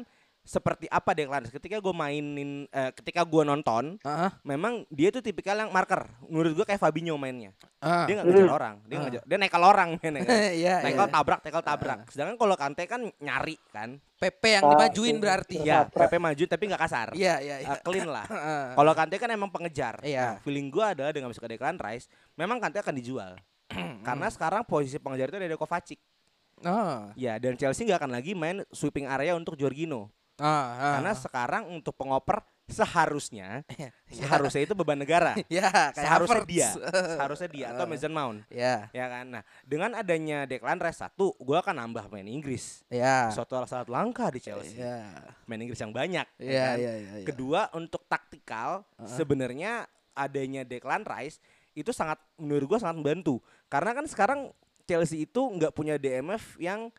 [0.48, 4.32] seperti apa Declan Rice ketika gue mainin eh, ketika gue nonton Heeh.
[4.42, 8.08] memang dia tuh tipikal yang marker menurut gue kayak Fabinho mainnya Ah.
[8.08, 8.56] dia nggak ngejar Hmm.
[8.56, 9.02] orang dia Ah.
[9.04, 10.34] ngejar dia nekel orang mainnya kan.
[10.88, 11.12] Nekel iya.
[11.12, 15.56] tabrak tekel tabrak sedangkan kalau Kante kan nyari kan PP yang Ah, dimajuin berarti.
[15.62, 15.84] ya.
[15.86, 17.68] PP maju tapi nggak kasar Iya, iya, iya.
[17.70, 18.64] Eh, clean lah Heeh.
[18.74, 20.24] kalau Kante kan emang pengejar Iya.
[20.24, 23.36] Nah, feeling gue adalah dengan masuk ke Declan Rice memang Kante akan dijual
[24.08, 26.00] karena sekarang posisi pengejar itu ada Kovacic
[26.60, 27.14] Oh.
[27.14, 30.94] ya dan Chelsea nggak akan lagi main sweeping area untuk Jorginho Ah, ah.
[31.00, 33.90] karena sekarang untuk pengoper seharusnya Ya.
[34.12, 36.52] seharusnya itu beban negara ya kayak seharusnya Havertz.
[36.52, 36.68] dia
[37.16, 41.56] seharusnya dia atau Mason Mount ya, ya kan nah dengan adanya Declan Rice satu gue
[41.56, 43.32] akan nambah main Inggris ya.
[43.32, 45.16] suatu sangat langka di Chelsea Ya.
[45.48, 46.78] main Inggris yang banyak ya Ya, kan?
[46.78, 47.26] ya, ya, ya.
[47.26, 51.40] kedua untuk taktikal sebenarnya adanya Declan Rice
[51.72, 53.40] itu sangat menurut gue sangat membantu
[53.72, 54.40] karena kan sekarang
[54.84, 56.92] Chelsea itu nggak punya DMF yang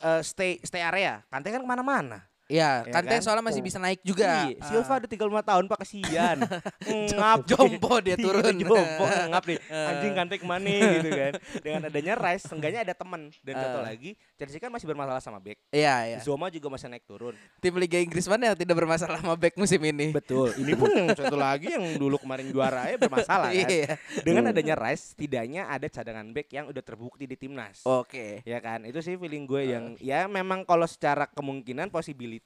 [0.00, 3.22] eh, stay stay area Kante kan ke mana-mana Ya, Ya Kante kan?
[3.22, 4.50] soalnya masih bisa naik juga.
[4.50, 6.36] Iya, Silva ada 35 tahun pak kasihan
[7.16, 8.42] ngap Jompo dia Iya, turun.
[8.52, 8.74] jompo
[9.06, 9.58] ngap nih
[9.88, 10.66] anjing kante ke mana
[10.98, 13.84] gitu kan dengan adanya Rice seenggaknya ada teman dan satu Eh.
[13.86, 16.18] lagi Chelsea kan masih bermasalah sama back Iya, iya.
[16.18, 19.78] Zoma juga masih naik turun Tim Liga Inggris mana yang tidak bermasalah sama back musim
[19.80, 20.10] ini?
[20.10, 23.94] betul ini pun yang satu lagi yang dulu kemarin juara ya bermasalah kan Iya.
[24.20, 28.42] dengan adanya Rice setidaknya ada cadangan back yang udah terbukti di timnas Oke.
[28.42, 32.39] ya kan itu sih feeling gue yang ya memang kalau secara kemungkinan possibility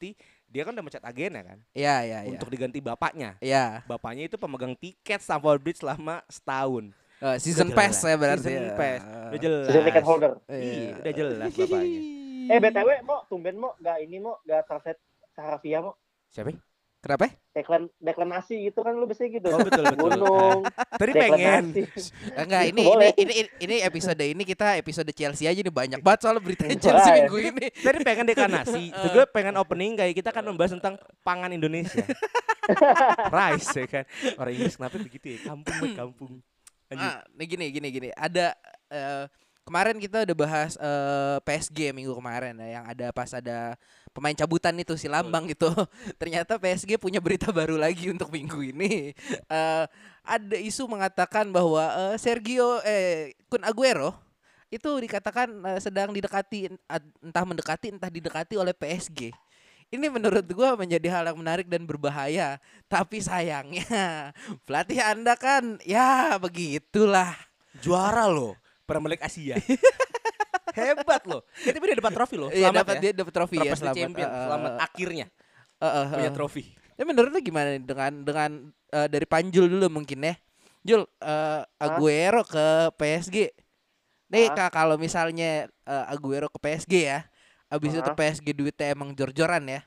[0.45, 2.31] dia kan udah mencat agen ya kan Iya, iya, iya.
[2.31, 3.83] untuk diganti bapaknya Iya.
[3.85, 8.05] bapaknya itu pemegang tiket Stamford Bridge selama setahun Eh, season Udah pass jelas.
[8.05, 8.43] ya berarti.
[8.45, 8.75] Season ya.
[8.75, 9.01] pass.
[9.01, 9.65] Udah jelas.
[9.65, 10.33] Season ticket holder.
[10.45, 12.01] Iya, udah jelas bapaknya.
[12.45, 15.01] Eh BTW mau tumben mau gak ini mau gak translate
[15.33, 15.95] Saravia mau
[16.29, 16.53] Siapa?
[17.05, 17.29] Kenapa?
[17.55, 19.47] deklan deklanasi gitu kan lu biasanya gitu.
[19.53, 20.11] Oh betul betul.
[20.11, 20.61] Gunung.
[21.01, 21.65] Tadi pengen.
[21.71, 21.83] deklanasi.
[22.43, 26.27] Enggak, ini, ini ini ini ini episode ini kita episode Chelsea aja nih banyak banget
[26.27, 27.67] soal berita Chelsea Wah, minggu ini.
[27.71, 28.91] Tadi pengen dekanasi.
[28.91, 32.03] Terus gue pengen opening kayak kita kan membahas tentang pangan Indonesia.
[33.31, 34.05] Rice ya kan.
[34.41, 35.39] Orang Inggris kenapa begitu ya?
[35.45, 36.33] Kampung buat kampung.
[36.89, 37.07] Lanjut.
[37.07, 38.09] Ah, nih gini gini gini.
[38.17, 38.57] Ada
[38.89, 39.25] eh,
[39.63, 43.79] kemarin kita udah bahas eh, PSG minggu kemarin ya yang ada pas ada
[44.15, 45.67] pemain cabutan itu si Lambang itu.
[46.23, 49.13] Ternyata PSG punya berita baru lagi untuk minggu ini.
[49.45, 49.87] Eh,
[50.25, 54.15] ada isu mengatakan bahwa eh, Sergio eh Kun Aguero
[54.73, 56.71] itu dikatakan eh, sedang didekati
[57.21, 59.35] entah mendekati entah didekati oleh PSG.
[59.93, 62.59] Ini menurut gua menjadi hal yang menarik dan berbahaya.
[62.89, 64.33] Tapi sayangnya
[64.67, 67.35] pelatih Anda kan ya begitulah.
[67.83, 68.57] Juara loh.
[68.85, 69.57] Premier League Asia.
[70.75, 71.43] Hebat loh.
[71.63, 72.51] Dia tapi dia dapat trofi loh.
[72.51, 73.01] Iya Selamat dapat ya.
[73.01, 73.97] dia dapat trofi ya selamat.
[73.97, 74.29] champion.
[74.29, 75.27] Eh, Selamat akhirnya
[75.79, 76.35] eh, eh, punya eh.
[76.35, 76.63] trofi.
[76.95, 78.51] Ini menurut lu gimana nih dengan dengan
[78.91, 80.35] eh, dari Panjul dulu mungkin ya.
[80.83, 83.37] Jul eh, Aguero ke PSG.
[84.29, 84.51] Nih?
[84.51, 87.23] Kak, kalau misalnya eh, Aguero ke PSG ya.
[87.71, 88.15] Habis itu Hah?
[88.15, 89.81] PSG duitnya emang jor-joran ya.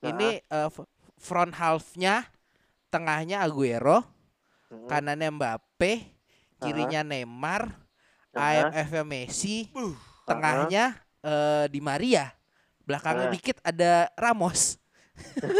[0.00, 2.28] Ini eh, f- front half-nya
[2.88, 4.04] tengahnya Aguero,
[4.66, 4.90] Hmm.
[4.90, 6.10] kanannya Mbappe,
[6.58, 7.70] kirinya Neymar,
[8.34, 8.66] Hah?
[8.66, 9.70] AMF-nya Messi,
[10.26, 10.84] tengahnya
[11.22, 12.34] eh, Di Maria.
[12.86, 13.34] Belakangnya Hah?
[13.34, 14.78] dikit ada Ramos.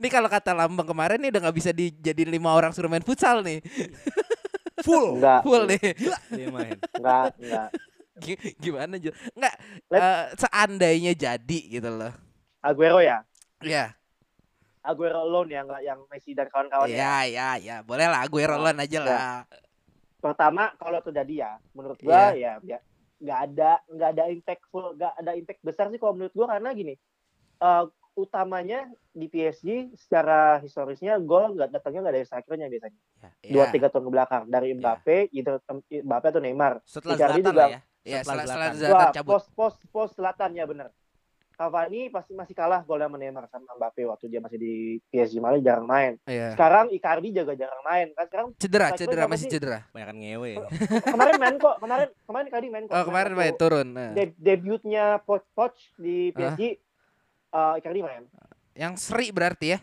[0.00, 3.42] Ini kalau kata Lambang kemarin nih udah nggak bisa dijadiin lima orang suruh main futsal
[3.42, 3.62] nih.
[4.86, 5.20] Full.
[5.20, 5.40] Enggak.
[5.44, 5.82] Full nih.
[6.32, 6.76] Dia main.
[6.96, 7.68] Enggak, enggak.
[8.20, 9.12] Gi- Gimana Jul?
[9.36, 9.54] Enggak
[9.88, 12.12] Let- eh, seandainya jadi gitu loh.
[12.60, 13.24] Aguero ya.
[13.64, 13.96] Ya.
[14.80, 16.96] Aguero alone ya, enggak yang Messi dan kawan-kawan ya.
[16.96, 17.76] Ya, ya, ya.
[17.84, 19.44] Boleh lah gue rolan aja lah.
[20.20, 22.78] Pertama kalau terjadi ya, menurut gua ya, ya
[23.16, 26.94] nggak ada nggak ada impactful, nggak ada impact besar sih kalau menurut gua karena gini.
[27.58, 33.00] eh, utamanya di PSG secara historisnya gol nggak datangnya nggak dari strikernya biasanya
[33.46, 33.70] dua Ya.
[33.70, 34.76] tiga tahun ke belakang dari Ya.
[34.76, 37.80] Mbappe either em- Mbappe atau Neymar Setelah Icardi juga- ya.
[38.00, 39.30] Ya, Setelah setelah setelah Wah, cabut.
[39.30, 40.88] pos pos pos selatan ya bener.
[41.60, 45.60] Cavani pasti masih kalah golnya sama Neymar sama Mbappe waktu dia masih di PSG malah
[45.60, 46.16] jarang main.
[46.24, 46.56] Iya.
[46.56, 48.08] Sekarang Icardi juga jarang main.
[48.16, 49.52] Kan sekarang Cedera, cedera masih sih?
[49.52, 49.84] cedera.
[49.92, 50.56] Banyakan ngewe.
[51.04, 52.96] kemarin main kok, kemarin kemarin Icardi main kok.
[52.96, 53.92] Oh, kemarin main turun.
[53.92, 54.16] Nah.
[54.16, 56.80] de- debutnya Poch Poch di PSG
[57.52, 58.24] eh Icardi main.
[58.72, 59.78] Yang seri berarti ya.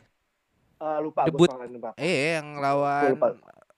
[0.81, 1.45] Eh, lupa Debut.
[2.01, 3.27] Eh yang lawan lupa.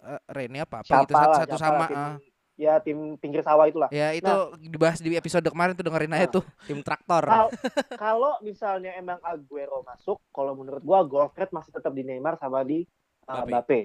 [0.08, 2.16] eh, Rene apa apa Siapa gitu satu, lah, satu sama lah, ah.
[2.60, 3.88] Ya tim pinggir sawah itulah.
[3.88, 4.28] Ya itu
[4.60, 6.34] dibahas di episode kemarin tuh dengerin aja Nah.
[6.36, 6.44] tuh.
[6.68, 7.24] Tim traktor.
[7.24, 7.56] Kal-
[7.96, 12.84] Kalau misalnya emang Aguero masuk, kalau menurut gua threat masih tetap di Neymar sama di
[13.24, 13.48] uh, Mbappe.
[13.48, 13.80] Mbappe.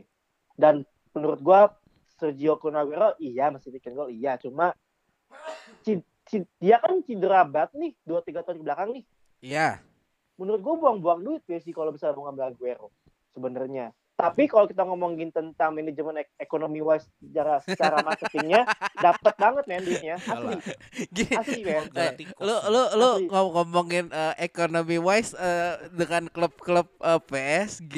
[0.59, 0.83] Dan
[1.15, 1.71] menurut gua
[2.19, 4.75] Sergio Kun Aguero iya masih bikin gol iya, cuma
[6.59, 9.05] dia kan cedera banget nih 2 3 tahun ke belakang nih.
[9.39, 9.69] Iya.
[10.35, 12.91] Menurut gua buang-buang duit PSG kalau bisa mau ngambil Aguero
[13.31, 13.95] sebenarnya.
[14.15, 18.63] Tapi kalau kita ngomongin tentang manajemen ek- ekonomi wise secara secara marketingnya
[18.97, 20.17] dapat banget men duitnya.
[20.17, 20.55] Asli,
[21.11, 21.83] Gini, asli men.
[21.91, 22.39] Eh, tikus.
[22.39, 23.27] lu lu lu Asli.
[23.27, 27.97] ngom- ngomongin eh, economy wise eh, dengan klub-klub eh, PSG,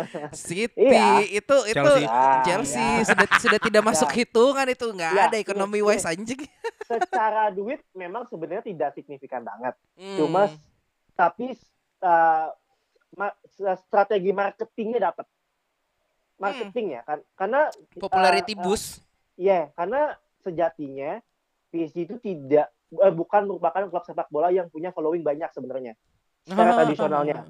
[0.46, 1.24] City Iya.
[1.24, 2.04] itu itu Chelsea.
[2.04, 3.04] Ah, Chelsea ya.
[3.06, 6.44] sudah sudah tidak masuk hitungan itu nggak Ya, ada economy ini- wise anjing.
[6.86, 9.72] secara duit memang sebenarnya tidak signifikan banget.
[9.96, 10.20] Hmm.
[10.20, 10.52] Cuma
[11.12, 11.56] tapi
[11.98, 12.52] uh,
[13.12, 13.38] ma-
[13.80, 15.24] strategi marketingnya dapat.
[16.36, 18.86] Marketing ya kan karena popularity uh, uh, boost.
[19.36, 21.20] Iya, karena sejatinya
[21.68, 25.92] PSG itu tidak eh, bukan merupakan klub sepak bola yang punya following banyak sebenarnya.
[26.44, 27.44] Secara tradisionalnya.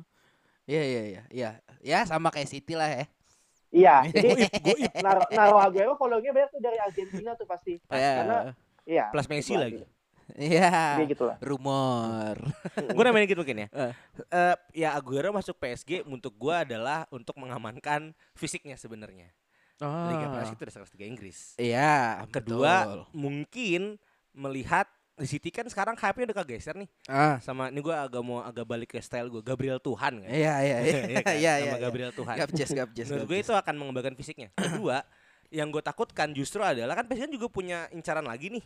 [0.67, 1.51] Iya iya iya iya.
[1.83, 3.05] Ya sama kayak City lah ya.
[3.75, 4.35] Iya, jadi
[5.03, 7.79] naruh naruh Aguero followingnya banyak tuh dari Argentina tuh pasti.
[7.91, 8.23] Ya.
[8.23, 8.39] Karena
[8.87, 9.05] iya.
[9.11, 9.83] Plus Messi itu lagi.
[10.35, 10.99] Iya.
[10.99, 11.37] Dia gitu lah.
[11.39, 12.37] Rumor.
[12.97, 13.69] gue namanya gitu mungkin ya.
[13.71, 13.93] Eh.
[14.27, 19.31] Eh, ya Aguero masuk PSG untuk gue adalah untuk mengamankan fisiknya sebenarnya.
[19.77, 21.39] Liga Prancis itu kelas tiga Inggris.
[21.61, 22.25] Iya.
[22.33, 23.01] Kedua betul.
[23.13, 23.83] mungkin
[24.33, 27.41] melihat di City kan sekarang hype-nya udah kegeser nih Ah.
[27.41, 30.29] sama ini gue agak mau agak balik ke style gue Gabriel Tuhan kan.
[30.29, 31.01] Iya iya iya.
[31.09, 31.35] Iya kan?
[31.37, 31.75] Iya Sama iya.
[31.81, 32.35] Gabriel Tuhan.
[32.37, 33.07] Gapjes gapjes.
[33.09, 34.49] Menurut gue itu akan mengembangkan fisiknya.
[34.53, 35.01] Kedua,
[35.49, 38.65] yang gue takutkan justru adalah kan PSG kan juga punya incaran lagi nih.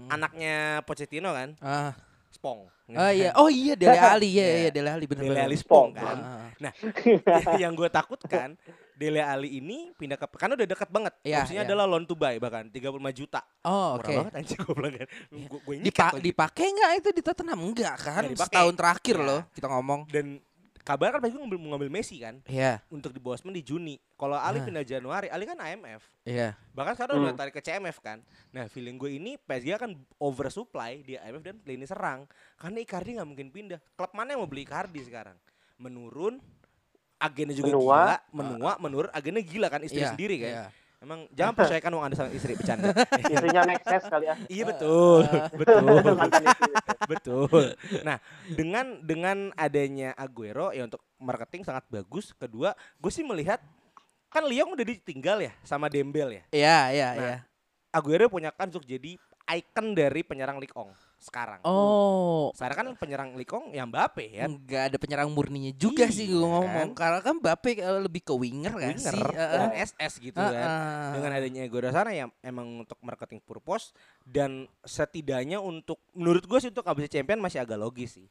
[0.00, 0.08] Hmm.
[0.10, 1.92] Anaknya Pochettino kan, Ah.
[2.28, 2.68] Spong.
[2.90, 3.32] Oh iya.
[3.40, 4.56] Oh iya Dele Ali ya Iya.
[4.58, 5.40] iya Dele Ali bener Dele.
[5.42, 5.98] Ali Spong Spong.
[5.98, 6.18] kan.
[6.18, 7.54] Ah.
[7.62, 8.56] yang gue takutkan
[8.92, 11.12] Dele Ali ini pindah ke karena udah dekat banget.
[11.22, 11.68] Iya, Opsinya iya.
[11.68, 12.82] adalah loan to buy bahkan 35
[13.12, 13.40] juta.
[13.62, 14.12] Oh Murah oke.
[14.18, 15.08] banget anjing gue bilang kan.
[15.30, 18.22] Gue gue Dipa dipakai nggak itu di Tottenham enggak kan?
[18.24, 18.44] Dipakai.
[18.44, 19.26] Setahun terakhir Iya.
[19.26, 20.00] loh kita ngomong.
[20.08, 20.26] Dan
[20.88, 24.00] kabar kan PSG ngambil, mau ngambil Messi kan Iya untuk di Bosman di Juni.
[24.14, 24.64] Kalau Ali Ah.
[24.64, 26.00] pindah Januari, Ali kan AMF.
[26.24, 26.56] iya.
[26.72, 27.38] Bahkan sekarang udah Hmm.
[27.38, 28.24] tarik ke CMF kan.
[28.48, 32.24] Nah, feeling gue ini PSG akan oversupply di IMF dan lini serang.
[32.56, 33.78] Karena Icardi nggak mungkin pindah.
[33.92, 35.36] Klub mana yang mau beli Icardi sekarang?
[35.76, 36.40] Menurun
[37.16, 37.84] agennya juga Menua.
[37.84, 40.50] gila, menua, menurun agennya gila kan istri Iya, sendiri kan.
[40.50, 40.66] iya.
[40.98, 42.90] Emang jangan percayakan uang Anda sama istri bercanda.
[43.22, 44.34] Istrinya Nexus kali ya.
[44.50, 45.22] iya betul,
[45.62, 45.82] betul,
[46.18, 46.72] Mantan istri.
[47.06, 47.64] betul.
[48.02, 48.18] Nah,
[48.50, 52.34] dengan dengan adanya Aguero ya untuk marketing sangat bagus.
[52.34, 53.62] Kedua, gue sih melihat
[54.26, 56.44] kan Lyon udah ditinggal ya sama Dembel ya.
[56.50, 57.36] Iya iya Nah, iya.
[57.94, 59.14] Aguero punya kan untuk jadi
[59.48, 61.58] ikon dari penyerang Likong sekarang.
[61.62, 62.54] Oh.
[62.54, 64.46] Sekarang kan penyerang Likong yang Mbappe ya.
[64.46, 66.88] Enggak ada penyerang murninya juga sih gue Iya ngomong.
[66.88, 66.88] kan?
[66.94, 69.22] Karena kan Mbappe eh, lebih ke winger kan Winger sih.
[69.34, 69.70] Eh.
[69.84, 70.54] SS gitu Eh, kan.
[70.54, 71.10] eh.
[71.14, 73.90] Dengan adanya Aguero sana ya emang untuk marketing purpose
[74.22, 78.26] dan setidaknya untuk menurut gue sih untuk ABC champion masih agak logis sih.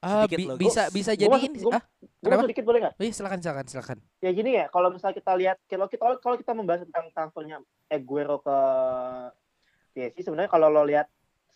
[0.00, 0.58] Ah, sedikit bi- logo.
[0.58, 1.60] bisa bisa jadi ini.
[1.68, 2.40] Ah, Gue Kenapa?
[2.40, 2.94] masuk dikit boleh nggak?
[2.96, 3.98] iya silakan silakan silakan.
[4.18, 8.40] Ya gini ya, kalau misalnya kita lihat kalau kita kalau kita membahas tentang transfernya Aguero
[8.40, 8.56] ke
[9.92, 11.04] PSG sebenarnya kalau lo lihat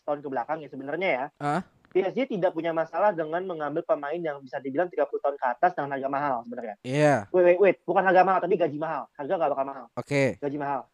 [0.05, 1.61] setahun ke belakang ya sebenarnya ya Ah?
[1.91, 5.95] PSG tidak punya masalah dengan mengambil pemain yang bisa dibilang 30 tahun ke atas dengan
[5.95, 6.75] harga mahal sebenarnya.
[6.83, 7.31] Iya.
[7.31, 7.77] Wait, wait, wait.
[7.81, 9.07] Bukan harga mahal, tapi gaji mahal.
[9.15, 9.87] Harga nggak bakal mahal.
[9.95, 10.35] Oke.
[10.37, 10.91] Gaji mahal.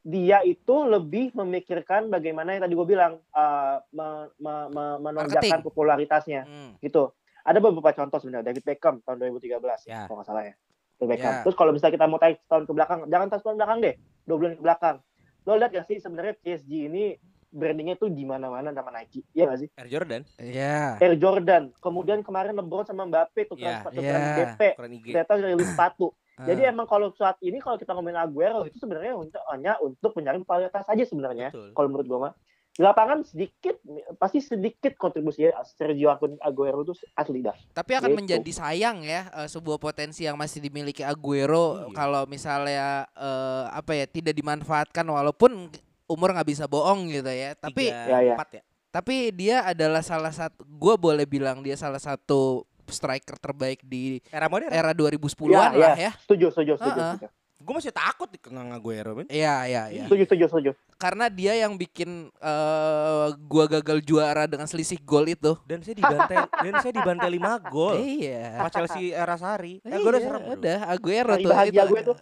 [0.00, 5.60] Dia itu lebih memikirkan bagaimana yang tadi gue bilang, uh, me- me- me- menonjolkan Marketing.
[5.60, 6.40] popularitasnya.
[6.42, 6.72] Hmm.
[6.80, 7.12] Gitu.
[7.44, 8.48] Ada beberapa contoh sebenarnya.
[8.48, 10.08] David Beckham tahun 2013, Ya.
[10.08, 10.54] kalau nggak salah ya.
[10.96, 11.32] David Beckham.
[11.36, 11.40] Ya.
[11.44, 13.94] Terus kalau misalnya kita mau tarik setahun ke belakang, jangan setahun ke belakang deh.
[14.24, 14.96] Dua bulan ke belakang.
[15.42, 17.04] Lo lihat gak sih sebenarnya PSG ini
[17.50, 19.26] brandingnya tuh di mana-mana sama Nike.
[19.30, 19.68] Iya gak sih?
[19.74, 20.96] Air Jordan, Iya.
[20.96, 21.62] Air Jordan.
[21.76, 24.54] Kemudian kemarin LeBron sama Mbappe tuh tukeran Iya.
[24.54, 24.60] DP.
[24.74, 25.06] keren IG.
[25.10, 26.14] ternyata rilis sepatu.
[26.40, 26.72] Jadi Ah.
[26.72, 30.82] emang kalau saat ini kalau kita ngomongin Aguero itu sebenarnya untuk hanya untuk mencari popularitas
[30.82, 31.52] saja sebenarnya.
[31.52, 32.34] Kalau menurut gua mah.
[32.70, 33.76] Di lapangan sedikit
[34.16, 36.08] pasti sedikit kontribusi Sergio
[36.38, 37.52] Aguero itu asli dah.
[37.68, 38.16] Tapi akan Gitu.
[38.16, 41.92] menjadi sayang ya eh, sebuah potensi yang masih dimiliki Aguero Iya.
[41.92, 45.68] kalau misalnya eh, apa ya tidak dimanfaatkan walaupun
[46.10, 47.54] umur nggak bisa bohong gitu ya.
[47.54, 48.34] Tapi Tiga, Ya, ya.
[48.34, 48.62] empat ya.
[48.90, 54.50] tapi dia adalah salah satu gue boleh bilang dia salah satu striker terbaik di Era
[54.50, 54.74] modern.
[54.74, 56.10] era 2010-an lah ya.
[56.26, 56.98] Setuju, setuju, setuju.
[56.98, 57.14] Ah, ah.
[57.14, 57.28] setuju.
[57.60, 59.28] Gue masih takut dikenal Aguero, men.
[59.28, 60.04] Iya, iya, iya.
[60.08, 60.70] Setuju, setuju, setuju.
[60.96, 65.60] Karena dia yang bikin eh, gua gagal juara dengan selisih gol itu.
[65.68, 68.00] Dan saya dibantai, dan saya dibantai 5 gol.
[68.00, 68.58] Iya.
[68.58, 69.84] Pas Chelsea era Sari.
[69.84, 70.42] Iya, Aguero serem.
[70.50, 72.16] udah Aguero tuh bahagia gue tuh.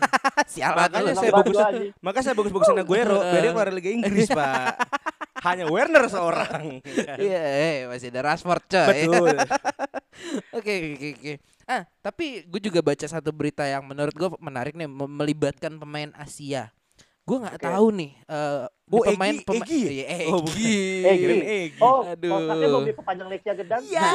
[0.56, 1.20] Sialan Makanya lu.
[1.20, 1.80] saya bagus- dua aja.
[2.00, 4.72] Maka saya bagus-bagusin Aguero, biar dia keluar Liga Inggris, Pak.
[5.38, 6.80] hanya Werner seorang.
[7.20, 8.88] Iya, eh, masih ada Rashford coy.
[8.88, 9.36] Betul.
[10.50, 11.32] Oke, oke, oke.
[11.68, 16.72] Ah, tapi gue juga baca satu berita yang menurut gue menarik nih melibatkan pemain Asia.
[17.28, 17.66] Gue nggak Oke.
[17.68, 18.12] tahu nih.
[18.24, 19.90] eh Oh, pemain Egy- pema- Egy ya?
[19.92, 20.48] Iya, Oh.
[20.48, 21.04] Egy.
[21.04, 21.44] Eh.
[21.44, 21.72] Egy.
[21.76, 22.32] Oh, Aduh.
[22.32, 23.82] kontraknya mau diperpanjang Lexia Gedang.
[23.84, 24.08] Ya.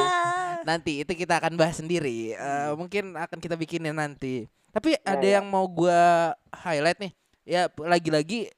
[0.66, 2.34] Nanti itu kita akan bahas sendiri.
[2.34, 4.50] Eh, mungkin akan kita bikinin nanti.
[4.74, 5.38] Tapi ada ya.
[5.38, 7.12] yang mau gua highlight nih.
[7.46, 8.50] Ya lagi-lagi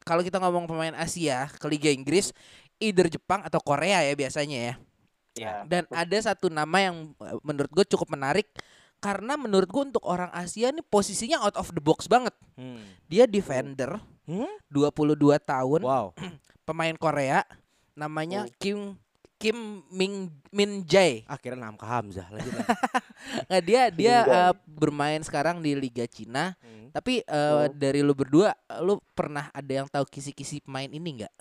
[0.00, 2.32] kalau kita ngomong pemain Asia ke Liga Inggris,
[2.80, 4.74] either Jepang atau Korea ya biasanya ya.
[5.36, 5.62] Ya.
[5.64, 8.48] Dan ada satu nama yang eh, menurut gue cukup menarik
[8.98, 12.34] karena menurut gue untuk orang Asia nih posisinya out of the box banget.
[12.54, 12.82] Hmm.
[13.06, 14.50] Dia defender, Hmm?
[14.68, 16.12] 22 tahun, Wow.
[16.68, 17.46] pemain Korea,
[17.94, 18.52] namanya Oh.
[18.58, 18.78] Kim
[19.38, 21.22] Kim Min Min Jae.
[21.24, 22.50] Akhirnya Namka Hamzah lagi.
[23.48, 26.58] Nggak, dia dia eh, bermain sekarang di Liga Cina.
[26.58, 26.90] Hmm.
[26.90, 27.70] Tapi eh, Oh.
[27.70, 28.50] dari lu berdua,
[28.82, 31.34] lu pernah ada yang tahu kisi-kisi pemain ini nggak?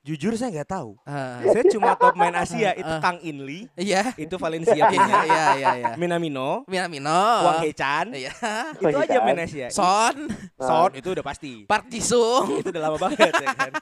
[0.00, 0.96] Jujur saya nggak tahu.
[1.04, 3.04] Ah, Saya cuma top main Asia itu Ah.
[3.04, 4.16] Kang Inli, Iya.
[4.16, 5.18] itu Valencia Iya, punya.
[5.22, 5.90] iya, iya, iya.
[5.94, 7.20] Minamino, Minamino.
[7.44, 8.08] Wang Hechan.
[8.10, 8.32] Iya.
[8.74, 9.68] Itu Wang aja main Asia.
[9.68, 10.16] Son,
[10.56, 11.68] Son itu udah pasti.
[11.68, 12.64] Park Jisung.
[12.64, 13.72] itu udah lama banget ya kan.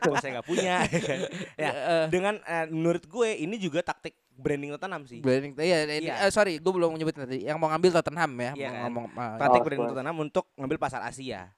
[0.00, 1.18] Kok saya nggak punya ya kan.
[1.54, 5.22] Ya, Eh, dengan eh, menurut gue ini juga taktik branding Tottenham sih.
[5.22, 6.26] Branding, iya, ini, Iya.
[6.26, 7.46] eh, sorry, gue belum menyebut tadi.
[7.46, 8.82] Yang mau ngambil Tottenham ya, Iya mau kan?
[8.84, 9.06] ngomong.
[9.14, 9.88] ah, Taktik Oh, branding.
[9.94, 11.54] Tottenham untuk ngambil pasar Asia.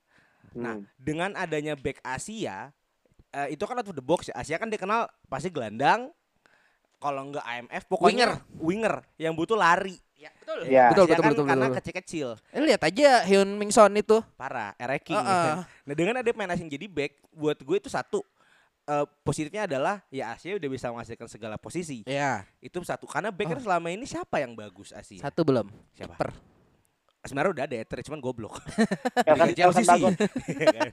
[0.51, 0.85] Nah, Hmm.
[0.99, 2.69] dengan adanya back Asia
[3.33, 4.35] eh, itu kan out of the box ya.
[4.35, 6.11] Asia kan dikenal pasti gelandang
[6.97, 9.97] kalau enggak AMF pokoknya winger, yang butuh lari.
[10.15, 10.59] Ya, betul.
[10.69, 10.85] Iya.
[10.93, 14.21] Betul, betul, kan betul, karena kecil-kecil, Eh, lihat aja Hyun Min Son itu.
[14.37, 15.17] parah, ereking.
[15.17, 15.65] Heeh.
[15.89, 18.21] Nah, dengan ada pemain asing jadi back, buat gue itu satu
[18.85, 22.05] eh, positifnya adalah ya Asia udah bisa menghasilkan segala posisi.
[22.05, 23.09] Ya, Itu satu.
[23.09, 25.25] Karena back kan selama ini siapa yang bagus Asia?
[25.25, 25.73] satu belum.
[25.97, 26.13] Siapa?
[26.15, 26.31] Kiper.
[27.21, 28.61] Sebenarnya udah ada Ether, cuman goblok.
[29.25, 29.85] Elkan- Dari Chelsea.
[29.85, 30.91] Iya kan?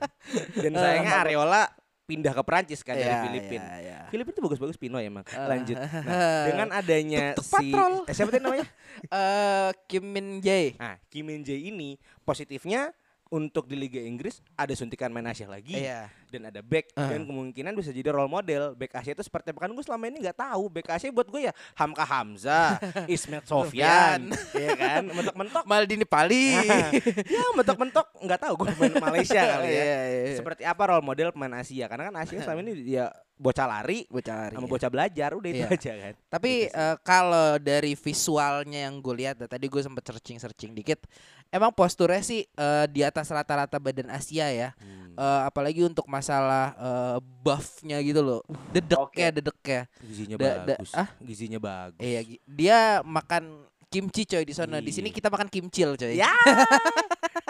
[0.56, 1.62] Dan sayangnya Areola
[2.08, 3.68] pindah ke Perancis kan dari Ya, Filipina.
[3.68, 3.98] ya, ya.
[4.08, 5.20] Filipina tuh bagus-bagus Pino emang.
[5.22, 5.36] Eh.
[5.44, 5.76] Lanjut.
[6.08, 7.92] Nah, dengan adanya Tuk-tuk si patrol.
[8.02, 8.66] eh, siapa tadi namanya?
[9.14, 10.72] Eh, Kim Min Jae.
[10.74, 11.94] Nah, Kim Min Jae ini
[12.24, 12.90] positifnya
[13.28, 15.76] untuk di Liga Inggris ada suntikan main Asia lagi.
[15.76, 16.08] Iya.
[16.28, 16.92] dan ada back.
[16.92, 17.08] Ah.
[17.08, 18.76] dan kemungkinan bisa jadi role model.
[18.76, 19.64] Back Asia itu seperti apa?
[19.64, 20.68] Kan gue selama ini nggak tahu.
[20.68, 22.76] Back Asia buat gue ya Hamka Hamzah,
[23.08, 25.08] Ismet Sofyan, ya kan?
[25.08, 25.64] Mentok-mentok.
[25.64, 26.52] Maldini Pali.
[27.32, 28.06] ya mentok-mentok.
[28.20, 29.76] Nggak tahu gue main Malaysia kali ya.
[29.88, 30.36] Iya, iya, iya.
[30.36, 31.88] seperti apa role model pemain Asia?
[31.88, 34.04] Karena kan Asia selama ini ya bocah lari.
[34.10, 34.72] Bocah lari, sama ya.
[34.74, 35.30] bocah belajar.
[35.32, 35.72] Udah itu Iya.
[35.72, 36.14] aja kan.
[36.28, 41.06] Tapi Gitu eh, kalau dari visualnya yang gue lihat, tadi gue sempet searching searching dikit,
[41.48, 44.70] emang posturnya sih eh, di atas rata-rata badan Asia ya.
[44.76, 45.12] Hmm.
[45.12, 49.34] Eh, apalagi untuk masalah eh, buffnya gitu loh, dedeknya, Oke.
[49.34, 49.80] dedeknya.
[50.00, 51.08] gizinya da- da- bagus ah?
[51.18, 54.78] gizinya bagus Iya, gi- dia makan kimchi coy di sana.
[54.78, 55.16] Di sini Iya.
[55.16, 56.14] kita makan kimcil coy.
[56.14, 56.28] ya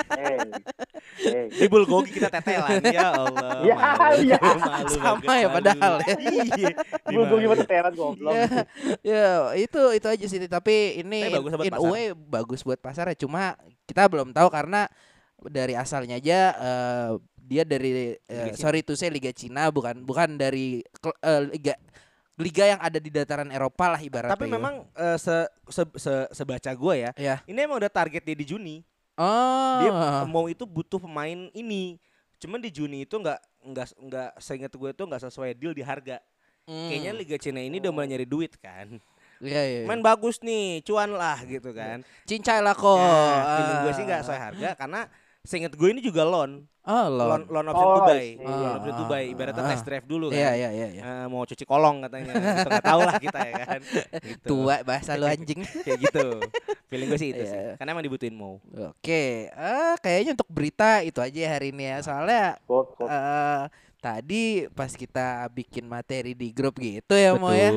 [0.08, 0.40] Hey.
[1.28, 1.46] Hey.
[1.50, 4.38] di bulgogi kita tetelan ya Allah Ya, malu, ya.
[4.62, 6.14] malu Sama ya padahal ya.
[6.16, 6.70] iya
[7.04, 8.32] Gue gue gimana teran goblok.
[8.32, 8.46] ya,
[9.02, 11.90] ya, itu itu aja sih tapi ini Tapi bagus buat in, in a pasar.
[11.90, 14.86] way bagus buat pasar ya cuma kita belum tahu karena
[15.40, 17.10] dari asalnya aja eh,
[17.40, 18.52] dia dari Cina.
[18.54, 20.84] sorry to say Liga Cina bukan bukan dari
[21.22, 21.74] eh, liga
[22.34, 25.34] liga yang ada di dataran Eropa lah ibaratnya tapi memang eh, se,
[25.66, 28.76] se, se- sebaca gue ya ya ini emang udah target dia di Juni
[29.18, 29.90] oh dia
[30.24, 31.98] mau itu butuh pemain ini
[32.38, 36.22] cuman di Juni itu nggak nggak nggak seingat gue itu nggak sesuai deal di harga
[36.64, 36.92] Hmm.
[36.92, 39.00] kayaknya Liga Cina ini udah mulai nyari duit kan
[39.40, 39.86] Iya, iya, iya.
[39.88, 43.16] main bagus nih cuan lah gitu kan cincai lah kok ya,
[43.56, 44.06] feeling gue sih Ah.
[44.06, 45.00] nggak sesuai harga karena
[45.48, 48.36] seingat gue ini juga loan oh loan loan loan option Oh, Dubai I see.
[48.38, 49.70] loan option Ah, Dubai ah, ibaratnya ah.
[49.70, 51.02] test drive dulu kan iya iya iya iya.
[51.02, 53.80] Eh, mau cuci kolong katanya gitu nggak tahu lah kita ya kan
[54.28, 54.46] gitu.
[54.46, 56.26] tua bahasa lu anjing kayak gitu
[56.86, 57.48] feeling gue sih itu Iya.
[57.48, 58.60] sih karena emang dibutuhin mau
[58.92, 61.96] Oke, eh kayaknya untuk berita itu aja ya hari ini ya.
[61.98, 62.60] Soalnya
[63.02, 63.62] eh
[63.98, 67.72] tadi pas kita bikin materi di grup gitu ya mau ya,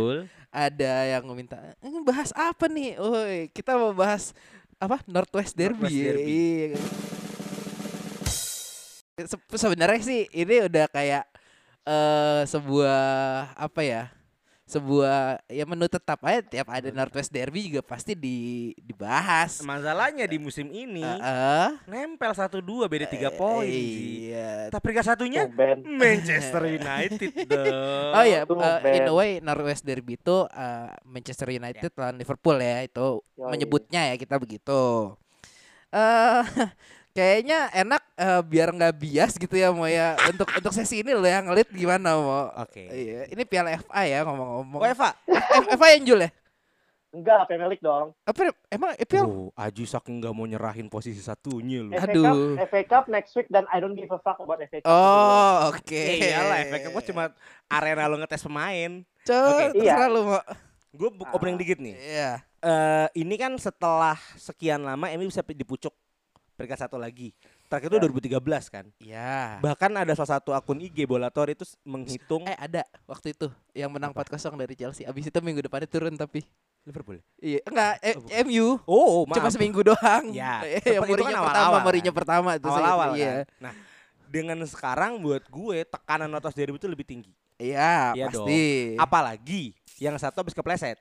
[0.47, 2.95] ada yang minta "Eh, bahas apa nih?
[2.95, 3.15] Oh,
[3.49, 4.36] kita mau bahas
[4.77, 5.81] apa Northwest Derby.
[5.81, 7.20] Northwest ya." Derby.
[9.17, 11.24] Se- Sebenarnya sih ini udah kayak
[11.82, 13.02] eh sebuah
[13.54, 14.04] apa ya?
[14.63, 19.60] Sebuah ya menu tetap aja tiap ada Northwest Derby juga pasti di dibahas.
[19.62, 21.76] masalahnya di musim ini Heeh.
[21.86, 24.32] nempel satu dua beda tiga poin Ji.
[24.32, 24.72] Iya.
[24.72, 25.84] tapi peringkat satunya Tumben.
[25.99, 31.91] Manchester United dong Oh ya, uh, in a way Northwest Derby itu uh, Manchester United
[31.91, 33.51] lawan Liverpool ya itu Yoi.
[33.51, 35.12] menyebutnya ya kita begitu.
[35.91, 36.43] Eh
[37.12, 41.24] kayaknya enak uh, biar nggak bias gitu ya mau ya untuk untuk sesi ini lo
[41.24, 42.47] yang ngelit gimana mau?
[42.57, 42.84] Oke.
[42.84, 44.80] Iya, ini Piala FA ya ngomong-ngomong.
[44.80, 46.32] Oh Eva F- FA yang Jul ya?
[47.12, 48.16] Enggak, Premier League dong.
[48.24, 49.28] Apa emang EPL?
[49.28, 51.91] Oh, Aji saking nggak mau nyerahin posisi satunya lu.
[51.91, 52.24] FA Aduh.
[52.24, 54.88] Cup, FA Cup next week dan I don't give a fuck about FA Cup.
[54.88, 55.91] Oh, oke.
[55.91, 57.24] Ya iyalah, efeknya gue cuma
[57.68, 59.03] arena lo ngetes pemain.
[59.28, 59.76] Oke.
[59.76, 60.07] terserah Iya.
[60.07, 60.39] lu mau.
[60.91, 61.95] Gue opening dikit nih.
[61.95, 62.32] Iya.
[62.62, 65.91] eh ini kan setelah sekian lama MU bisa di pucuk
[66.62, 67.34] peringkat satu lagi.
[67.66, 68.38] Terakhir itu Ya.
[68.38, 68.86] 2013 kan.
[68.97, 69.34] Iya.
[69.59, 74.14] Bahkan ada salah satu akun IG Bolator itu menghitung Eh ada waktu itu yang menang
[74.14, 75.03] 4-0 dari Chelsea.
[75.03, 76.45] Abis itu minggu depannya turun tapi.
[76.82, 77.22] Liverpool.
[77.38, 78.26] Iya, enggak eh, Oh.
[78.45, 78.68] MU.
[78.86, 79.38] Oh, maaf.
[79.38, 80.34] Cuma seminggu doang.
[80.34, 82.18] Ya, Eh, yang itu kan Mourinho pertama, Mourinho kan.
[82.18, 83.09] pertama itu awal-awal.
[83.14, 83.34] Iya.
[83.45, 83.45] kan.
[83.62, 83.74] Nah,
[84.26, 87.30] dengan sekarang buat gue tekanan atas dari itu lebih tinggi.
[87.62, 88.97] Iya, Iya pasti.
[88.97, 90.97] Apalagi yang satu habis kepleset.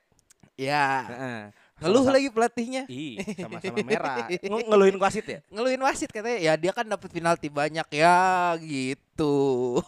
[0.52, 0.84] Iya.
[1.08, 1.40] Heeh.
[1.80, 2.82] Ngeluh lagi pelatihnya.
[2.92, 4.28] Ih, sama-sama merah.
[4.28, 5.38] Nge- ngeluhin wasit ya?
[5.48, 9.80] Ngeluhin wasit katanya, ya dia kan dapat penalti banyak ya gitu.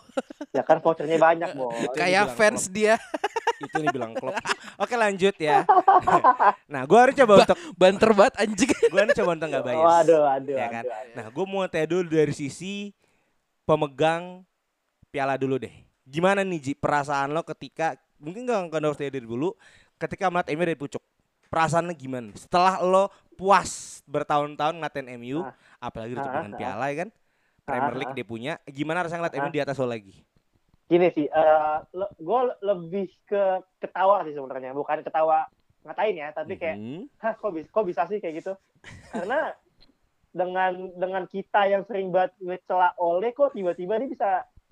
[0.56, 1.92] Ya kan vouchernya banyak, Bos.
[1.92, 2.96] Kayak fans dia
[3.62, 4.34] Itu nih bilang klub.
[4.82, 5.62] Oke lanjut ya.
[6.72, 8.70] nah, gue harus coba untuk banter banget anjing.
[8.72, 9.84] gue harus coba untuk nggak bias.
[9.86, 10.84] Waduh, waduh, ya kan?
[10.84, 11.14] waduh, waduh.
[11.14, 12.90] Nah, gue mau tanya dulu dari sisi
[13.62, 14.42] pemegang
[15.14, 15.74] piala dulu deh.
[16.02, 19.54] Gimana nih Ji perasaan lo ketika mungkin gak nggak harus dari dulu
[19.98, 21.02] ketika melihat MU dari pucuk.
[21.52, 22.32] Perasaannya gimana?
[22.32, 25.52] Setelah lo puas bertahun-tahun ngatain MU, Ah.
[25.84, 26.56] apalagi udah Ah, ah.
[26.56, 27.08] piala ya kan?
[27.62, 28.16] Premier Ah, League ah.
[28.16, 28.52] dia punya.
[28.64, 29.40] Gimana rasanya ngeliat Ah.
[29.44, 30.16] MU di atas lo lagi?
[30.88, 31.76] Gini sih, eh
[32.18, 33.42] gue lebih ke
[33.76, 35.44] ketawa sih sebenarnya, bukan ketawa
[35.84, 37.00] ngatain ya, tapi kayak, Mhm.
[37.18, 38.52] hah kok bisa, kok bisa sih kayak gitu?
[39.10, 39.52] Karena
[40.32, 44.28] dengan dengan kita yang sering banget ngecela oleh kok tiba-tiba dia bisa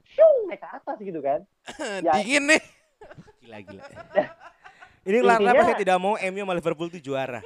[0.06, 1.44] shung naik ke atas gitu kan?
[2.04, 2.16] Ya.
[2.16, 2.62] Dingin nih.
[3.40, 3.84] Gila gila.
[5.10, 7.42] Ini kenapa saya tidak mau MU sama Liverpool itu juara?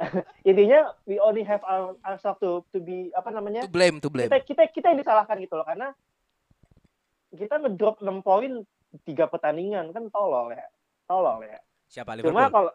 [0.48, 3.66] Intinya we only have our, ourselves to to be apa namanya?
[3.66, 4.30] To blame, to blame.
[4.30, 5.92] Kita kita kita yang disalahkan gitu loh karena
[7.30, 8.52] kita ngedrop 6 poin
[9.04, 10.66] tiga pertandingan kan tolol ya.
[11.04, 11.58] Tolol ya.
[11.86, 12.50] Siapa Cuma Liverpool?
[12.50, 12.72] kalau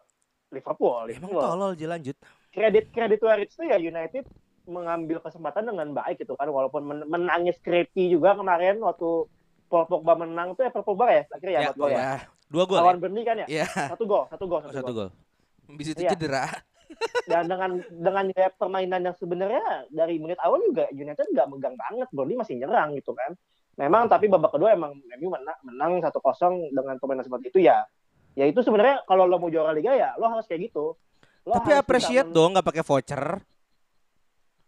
[0.52, 1.42] Liverpool, Emang Liverpool.
[1.42, 2.18] tolol aja lanjut.
[2.52, 4.24] kredit kredit waris itu ya United
[4.64, 9.28] mengambil kesempatan dengan baik gitu kan walaupun men menangnya scrappy juga kemarin waktu
[9.68, 12.24] Paul Pogba menang tuh ya Paul Pogba ya akhirnya ya, Ya, gol ya.
[12.46, 12.78] Ya, Dua gol.
[12.78, 13.02] lawan Ya?
[13.02, 13.66] Burnley kan ya ya.
[13.88, 15.10] satu gol satu gol Oh, satu, satu gol gol.
[15.76, 16.12] Bisa itu Iya.
[16.14, 16.46] cedera.
[17.26, 22.08] dan dengan dengan gaya permainan yang sebenarnya dari menit awal juga United nggak megang banget
[22.10, 23.34] Burnley masih nyerang gitu kan
[23.76, 27.84] memang tapi babak kedua emang MU menang menang satu kosong dengan permainan seperti itu ya
[28.32, 30.94] ya itu sebenarnya kalau lo mau juara liga ya lo harus kayak gitu
[31.44, 33.24] lo Tapi appreciate men- dong nggak pakai voucher.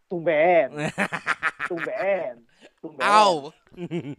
[0.08, 0.68] tumben
[1.70, 2.34] tumben
[2.80, 3.54] tumben Au.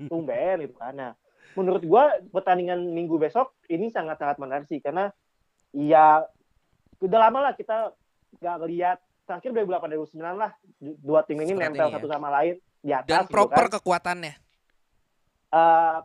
[0.07, 0.93] tumben gitu kan.
[0.93, 1.13] Nah,
[1.55, 5.09] menurut gua pertandingan minggu besok ini sangat-sangat menarik sih karena
[5.73, 6.25] ya
[6.99, 7.93] udah lama lah kita
[8.41, 11.95] nggak ngeliat terakhir 2008 2009 lah du- dua tim ini nempel ya.
[12.01, 13.73] satu sama lain di atas Dan gitu proper kan.
[13.81, 14.35] kekuatannya.
[15.49, 15.99] Eh,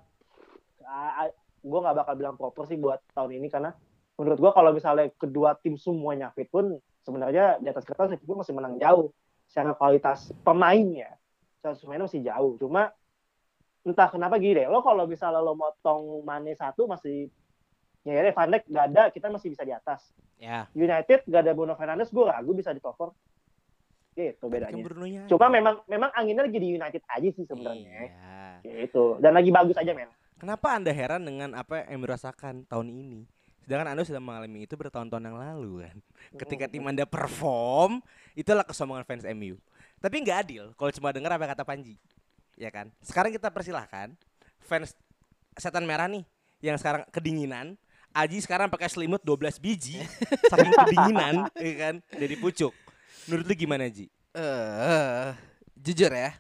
[0.83, 1.27] ah,
[1.63, 3.71] gue nggak bakal bilang proper sih buat tahun ini karena
[4.19, 8.53] menurut gua kalau misalnya kedua tim semuanya fit pun sebenarnya di atas kertas Liverpool masih
[8.55, 9.09] menang jauh
[9.47, 11.15] secara kualitas pemainnya
[11.59, 12.91] secara pemainnya masih jauh cuma
[13.83, 17.27] entah kenapa gini deh lo kalau misalnya lo motong Mane satu masih
[18.03, 20.01] ya ya Van Dijk nggak ada kita masih bisa di atas
[20.35, 20.67] Ya.
[20.75, 23.15] United nggak ada Bruno Fernandes gue ragu bisa di four.
[24.13, 28.11] gitu Kan bedanya cuma memang memang anginnya lagi di United aja sih sebenarnya
[28.61, 28.83] Iya.
[28.83, 33.23] gitu dan lagi bagus aja men Kenapa Anda heran dengan apa yang merasakan tahun ini?
[33.63, 35.97] Sedangkan Anda sudah mengalami itu bertahun-tahun yang lalu kan.
[36.35, 38.03] Ketika tim Anda perform,
[38.35, 39.55] itulah kesombongan fans MU.
[40.03, 41.95] Tapi nggak adil kalau cuma dengar apa kata Panji.
[42.57, 42.93] Ya kan?
[43.01, 44.13] Sekarang kita persilahkan
[44.63, 44.93] fans
[45.57, 46.25] setan merah nih
[46.63, 47.77] yang sekarang kedinginan
[48.13, 49.97] Aji sekarang pakai selimut 12 biji
[50.53, 52.69] saking kedinginan ya kan jadi pucuk.
[53.25, 54.05] Menurut lu gimana Ji?
[54.37, 55.27] Eh,
[55.81, 56.37] jujur ya.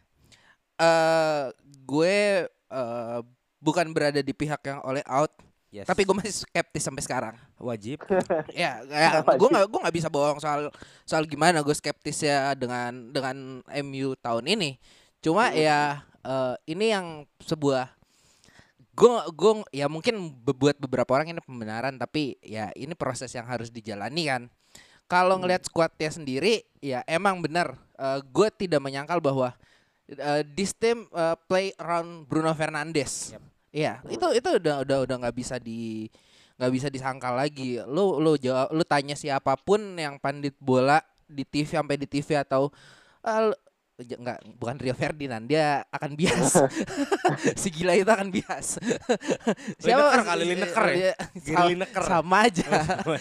[0.77, 1.45] Eh,
[1.81, 3.19] gue eh,
[3.57, 5.33] bukan berada di pihak yang oleh out,
[5.73, 5.89] Yes.
[5.89, 7.35] tapi gue masih skeptis sampai sekarang.
[7.57, 8.05] wajib.
[8.53, 10.69] ya, ya gue nggak gue nggak bisa bohong soal
[11.01, 14.77] soal gimana gue skeptis ya dengan dengan MU tahun ini.
[15.23, 17.89] Cuma ya eh, ini yang sebuah
[18.93, 23.71] gue gue ya mungkin buat beberapa orang ini pembenaran tapi ya ini proses yang harus
[23.71, 24.43] dijalani kan.
[25.07, 27.79] Kalau ngelihat squadnya sendiri ya emang benar
[28.19, 29.55] gue tidak menyangkal bahwa
[30.09, 33.33] eh, this team eh, play around Bruno Fernandes.
[33.35, 33.43] Yep.
[33.73, 36.05] Iya, itu itu udah udah udah nggak bisa di
[36.61, 37.81] nggak bisa disangkal lagi.
[37.89, 42.37] Lu lu jawab lu tanya siapa pun yang pandit bola di TV sampai di TV
[42.37, 42.69] atau
[43.25, 43.49] ah,
[44.03, 46.59] lu- j- nggak bukan Rio Ferdinand dia akan bias.
[47.61, 48.75] Si gila itu akan bias.
[49.83, 50.93] Lineker kali, Lineker ya?
[50.93, 52.03] dia- Gary sama- Lineker.
[52.03, 52.67] sama aja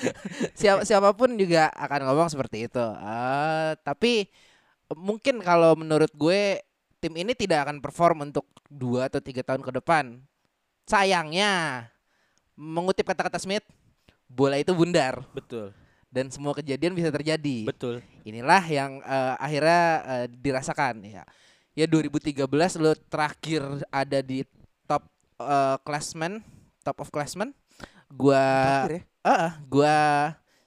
[0.58, 2.82] siapa siapa pun juga akan ngomong seperti itu.
[2.82, 4.26] Eh, tapi
[4.92, 6.60] mungkin kalau menurut gue
[6.98, 10.18] tim ini tidak akan perform untuk dua atau tiga tahun ke depan.
[10.82, 11.86] Sayangnya
[12.52, 13.64] mengutip kata-kata Smith
[14.26, 15.22] bola itu bundar.
[15.32, 15.70] Betul.
[16.12, 17.64] Dan semua kejadian bisa terjadi.
[17.64, 18.04] Betul.
[18.22, 21.24] Inilah yang eh, akhirnya eh, dirasakan ya.
[21.72, 22.44] Ya 2013
[22.76, 24.44] lo terakhir ada di
[24.84, 25.08] top
[25.40, 26.44] eh, classman,
[26.84, 27.56] top of classman.
[28.12, 28.36] Gua
[28.86, 29.02] Terakhir ya?
[29.24, 29.96] eh, gua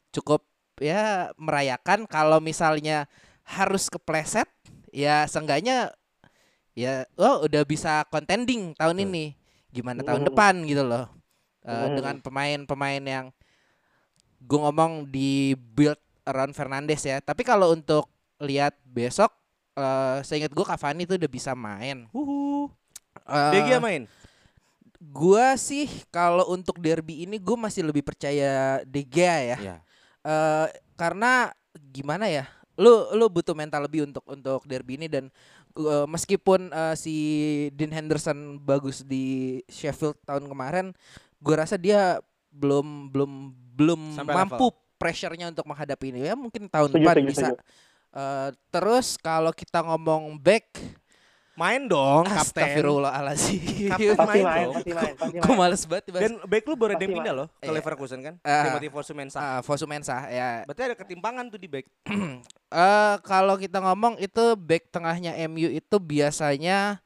[0.09, 0.41] cukup
[0.81, 3.05] ya merayakan kalau misalnya
[3.45, 4.49] harus kepleset
[4.89, 5.93] ya seenggaknya
[6.73, 9.05] ya oh udah bisa contending tahun Betul.
[9.07, 9.25] ini.
[9.69, 10.29] Gimana tahun Hmm.
[10.33, 11.05] depan gitu loh.
[11.61, 11.93] Eh, Hmm.
[12.01, 13.25] dengan pemain-pemain yang
[14.45, 15.97] gue ngomong di build
[16.29, 17.17] around Fernandes ya.
[17.21, 18.09] Tapi kalau untuk
[18.41, 19.33] lihat besok,
[19.77, 22.05] eh seingat gue Cavani tuh udah bisa main.
[22.13, 22.69] Uhu.
[23.25, 24.05] Eh, De Gea main.
[25.05, 29.57] Gua sih kalau untuk derby ini gue masih lebih percaya De Gea ya.
[29.57, 29.77] Iya.
[30.25, 30.67] Eh,
[30.97, 31.53] karena
[31.93, 32.49] gimana ya?
[32.75, 35.29] Lu lu butuh mental lebih untuk untuk derby ini dan
[35.77, 37.15] eh, meskipun eh, si
[37.73, 40.91] Dean Henderson bagus di Sheffield tahun kemarin,
[41.39, 42.19] gue rasa dia
[42.55, 43.31] belum belum
[43.75, 46.19] belum Sampai mampu pressure-nya untuk menghadapi ini.
[46.23, 47.47] Ya mungkin tahun Setuju, depan setuju, bisa.
[47.51, 47.63] setuju.
[48.15, 50.71] Eh, terus kalau kita ngomong back,
[51.55, 52.67] Main dong, kapten.
[52.67, 53.87] Astagfirullahaladzim.
[53.87, 54.75] Kapten Pasti main main, dong.
[54.75, 55.59] pasti main, pasti Gue main.
[55.63, 56.23] males banget dibahas.
[56.27, 57.75] Dan back lu baru ada yang pindah loh ke Iya.
[57.79, 58.33] Leverkusen kan?
[58.43, 58.63] Ah.
[58.67, 59.39] Timothy Fosu Mensah.
[59.39, 60.67] Ah, Fosu Mensah ya.
[60.67, 61.87] Berarti ada ketimpangan tuh di back.
[62.75, 66.99] Eh kalau kita ngomong itu back tengahnya MU itu biasanya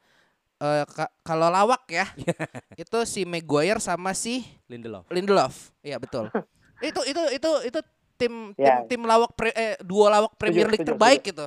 [0.60, 2.04] eh ka- kalau lawak ya.
[2.78, 5.08] itu si Maguire sama si Lindelof.
[5.08, 5.72] Lindelof.
[5.80, 6.28] Iya betul.
[6.80, 7.80] itu itu itu itu
[8.16, 8.84] tim tim Ya.
[8.84, 11.46] tim lawak pre- eh, dua lawak Premier League setuju, terbaik gitu.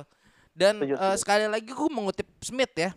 [0.50, 1.18] Dan Setuju, eh, setuju.
[1.18, 2.90] sekali lagi gue mengutip Smith ya.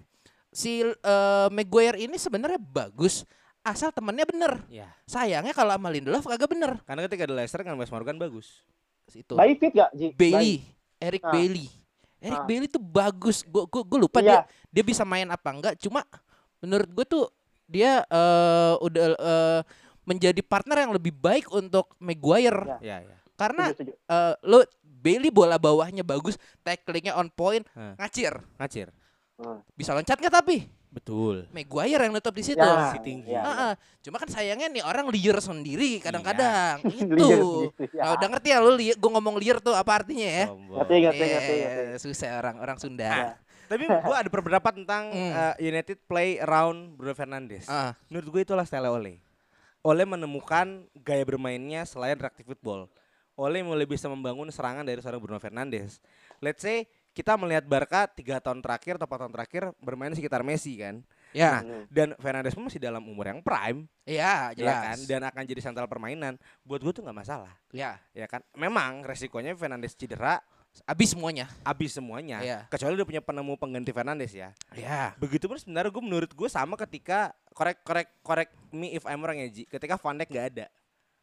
[0.49, 3.21] Si eh, Maguire ini sebenarnya bagus
[3.61, 4.63] asal temennya bener.
[4.67, 4.89] Ya.
[5.03, 6.81] Sayangnya kalau sama Lindelof kagak bener.
[6.83, 8.65] Karena ketika ada Leicester kan Wes Morgan bagus.
[9.07, 9.35] Itu.
[9.35, 10.11] Bayi fit gak, Ji?
[10.11, 10.65] Bailey,
[10.97, 11.31] Eric Ah.
[11.31, 11.67] Bailey.
[12.17, 12.45] Eric Ah.
[12.45, 13.39] Bailey tuh bagus.
[13.41, 14.25] Gue gua, gua lupa Iya.
[14.25, 14.39] dia
[14.77, 15.73] dia bisa main apa enggak.
[15.81, 16.05] Cuma
[16.61, 17.25] menurut gue tuh
[17.65, 19.61] dia eh, udah eh,
[20.05, 22.77] menjadi partner yang lebih baik untuk Maguire.
[22.77, 22.77] Ya.
[22.77, 23.15] Iya, iya.
[23.33, 24.13] Karena Setuju, setuju.
[24.13, 24.59] eh, lo
[24.97, 27.97] Bailey bola bawahnya bagus, tacklingnya on point, Hah.
[27.97, 28.37] ngacir.
[28.61, 28.93] Ngacir.
[29.37, 29.61] Hmm.
[29.73, 30.65] Bisa loncat nggak tapi?
[30.89, 31.45] Betul.
[31.53, 32.57] Maguire yang nutup di situ.
[32.57, 33.29] Ya, si tinggi.
[33.29, 33.41] ya.
[33.45, 33.73] Ah.
[34.01, 36.81] Cuma kan sayangnya nih orang liar sendiri kadang-kadang.
[36.85, 37.13] Itu.
[37.17, 38.01] Liar sendiri, ya.
[38.01, 40.45] Kalau udah ngerti ya lu liar, gue ngomong liar tuh apa artinya ya?
[40.49, 42.01] Ngerti, ngerti, ngerti, ngerti.
[42.01, 43.05] susah orang orang Sunda.
[43.05, 43.29] Ya.
[43.67, 45.31] Tapi gua ada pendapat tentang Hmm.
[45.31, 47.65] uh, United play around Bruno Fernandes.
[47.65, 49.19] Ah, Menurut gue itulah style Ole.
[49.81, 52.87] Ole menemukan gaya bermainnya selain reactive football.
[53.33, 56.01] Ole mulai bisa membangun serangan dari seorang Bruno Fernandes.
[56.37, 60.77] Let's say kita melihat Barca tiga tahun terakhir atau 4 tahun terakhir bermain sekitar Messi
[60.77, 61.01] kan.
[61.29, 61.83] ya, Hmm.
[61.87, 64.79] Dan Fernandes pun masih dalam umur yang prime, ya, ya jelas.
[64.81, 66.33] kan, dan akan jadi sentral permainan.
[66.63, 68.41] Buat gue tuh nggak masalah, ya, ya kan.
[68.53, 70.39] Memang resikonya Fernandes cedera,
[70.83, 71.45] abis semuanya.
[71.61, 72.37] habis semuanya.
[72.39, 72.57] Iya.
[72.67, 74.51] Kecuali udah punya penemu pengganti Fernandes ya.
[74.71, 79.35] Ya, Begitupun sebenarnya gue menurut gue sama ketika korek korek korek me if I'm wrong
[79.35, 79.63] ya Ji.
[79.63, 80.65] Ketika Van Dijk nggak ada.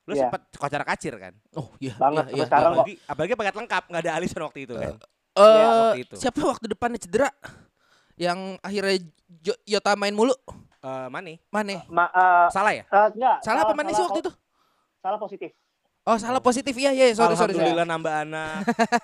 [0.05, 0.27] Lu Iya.
[0.27, 1.33] sempet kocar kacir kan?
[1.53, 2.45] oh iya, Banget, iya, iya.
[2.45, 2.77] sekarang kok.
[2.77, 4.93] apalagi apalagi paket lengkap nggak ada Alisson waktu itu kan.
[5.35, 6.15] Eh, Iya, waktu itu.
[6.17, 7.31] siapa waktu depannya cedera?
[8.15, 8.97] Yang akhirnya
[9.35, 10.37] Jo- Yota main mulu,
[10.79, 11.41] Eh Mane.
[11.49, 11.81] mana?
[11.89, 12.85] Ma, eh, Salah ya?
[12.85, 14.33] eh, enggak, Salah apa mana sih waktu itu?
[15.01, 15.51] Salah positif.
[16.05, 17.65] Oh salah positif iya iya sorry sorry, sorry.
[17.65, 18.53] Alhamdulillah nambah anak.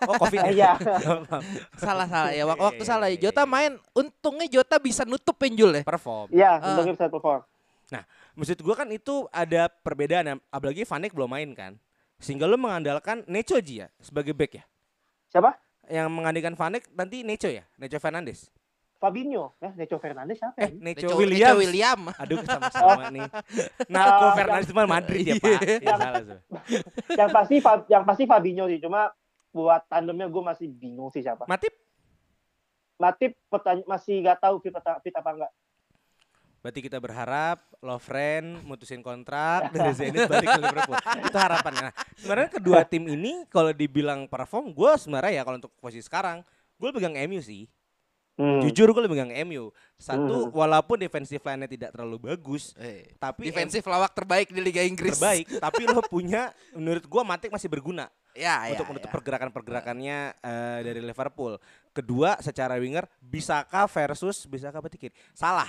[0.05, 0.77] Oh Covid Eh, ya?
[0.77, 0.93] Iya.
[1.85, 3.49] salah salah ya Wak- Iya, waktu iya, salah ya iya, Jota iya.
[3.49, 6.29] main untungnya Jota bisa nutup penjul ya Perform.
[6.29, 6.69] Iya, Ah.
[6.71, 7.41] untungnya bisa perform.
[8.31, 10.35] Maksud gue kan itu ada perbedaan ya.
[10.49, 11.73] Apalagi Van Dijk belum main kan.
[12.17, 14.65] Sehingga lu mengandalkan Neco Ji ya sebagai back ya.
[15.27, 15.57] Siapa?
[15.89, 18.53] Yang menggantikan Van Dijk nanti Neco ya, Neco Fernandes.
[19.01, 19.57] Fabinho.
[19.59, 20.77] Eh, Neco Fernandes siapa Eh, ya?
[20.77, 21.41] Neco, Neco- Williams.
[21.43, 23.25] Neco William Aduh sama-sama nih.
[23.93, 25.61] Narko Ah, Fernandes itu mah Madrid ya Pak.
[25.81, 26.43] Ya, salah, salah.
[27.21, 27.57] yang pasti
[27.89, 28.79] yang pasti Fabinho sih.
[28.79, 29.09] Cuma
[29.51, 31.49] buat tandemnya gue masih bingung sih siapa.
[31.49, 31.73] Matip
[32.95, 33.33] Matip
[33.85, 35.53] masih gak tahu fit, apa- fit apa enggak.
[36.61, 41.01] berarti kita berharap Lovren mutusin kontrak dari Zenit balik ke Liverpool.
[41.25, 41.89] Itu harapannya.
[41.89, 46.45] Nah, sebenarnya kedua tim ini kalau dibilang perform, gue sebenarnya ya kalau untuk posisi sekarang,
[46.77, 47.65] gue pegang MU sih.
[48.41, 48.65] Hmm.
[48.65, 49.69] Jujur gue lebih pegang MU.
[50.01, 50.57] Satu, Hmm.
[50.57, 55.45] walaupun defensive line-nya tidak terlalu bagus, Eh, tapi defensif lawak terbaik di Liga Inggris terbaik.
[55.65, 58.09] tapi lo punya, menurut gue Matic masih berguna.
[58.33, 59.15] ya, ya, untuk menutup ya.
[59.21, 61.61] pergerakan-pergerakannya eh, dari Liverpool.
[61.93, 65.13] Kedua, secara winger bisakah versus bisakah kiri?
[65.37, 65.69] Salah.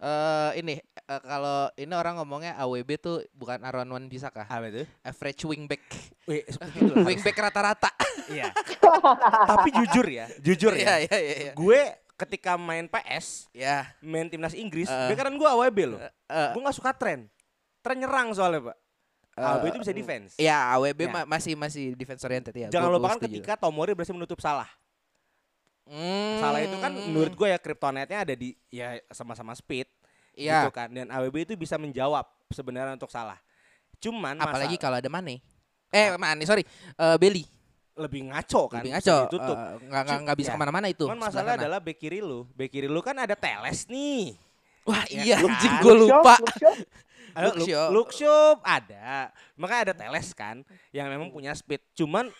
[0.00, 4.42] Eh, ini eh, kalau ini orang ngomongnya AWB tuh bukan Aaron Wan bisa kah?
[4.42, 4.88] Apa itu?
[5.00, 5.84] Average wingback.
[6.24, 7.06] Wih, seperti itu lah harus.
[7.06, 7.90] wingback rata-rata.
[8.26, 8.48] Iya.
[9.50, 10.96] Tapi jujur ya, jujur Iya, ya.
[11.04, 11.52] iya, iya, iya.
[11.52, 11.80] Gue
[12.16, 13.92] ketika main PS, Ya.
[14.00, 14.92] main timnas Inggris, Eh.
[15.06, 16.00] uh, kan gue AWB loh.
[16.00, 17.28] eh, Gue gak suka tren.
[17.80, 18.76] Tren nyerang soalnya, Pak.
[19.30, 20.32] Eh, AWB itu bisa defense.
[20.36, 21.10] Ya, AWB Ya.
[21.10, 22.68] ma- masih masih defense oriented ya.
[22.68, 23.36] Jangan lupakan setuju.
[23.36, 24.68] ketika Tomori berhasil menutup salah.
[25.84, 26.38] Hmm.
[26.38, 29.86] Salah itu kan menurut gue ya kryptonite-nya ada di ya sama-sama speed.
[30.30, 30.64] Iya.
[30.64, 33.36] gitu kan dan AWB itu bisa menjawab sebenarnya untuk salah
[33.98, 35.42] cuman Apalagi kalau ada Mane.
[35.90, 36.62] Eh, Mane, sorry.
[36.96, 37.44] Eh Belly.
[37.98, 39.16] lebih ngaco kan Lebih ngaco.
[39.28, 39.56] ditutup.
[39.58, 40.54] Eh, nggak nggak nggak bisa Ya.
[40.56, 41.04] ke mana-mana itu.
[41.04, 42.48] Cuman masalah adalah back kiri lu.
[42.56, 44.38] Back kiri lu kan ada Teles nih.
[44.88, 45.50] Wah Ya iya kan?
[45.52, 46.34] anjing gue lupa.
[47.92, 49.28] Luke Shaw ada.
[49.54, 51.82] Makanya ada Teles kan yang memang punya speed.
[51.92, 52.32] Cuman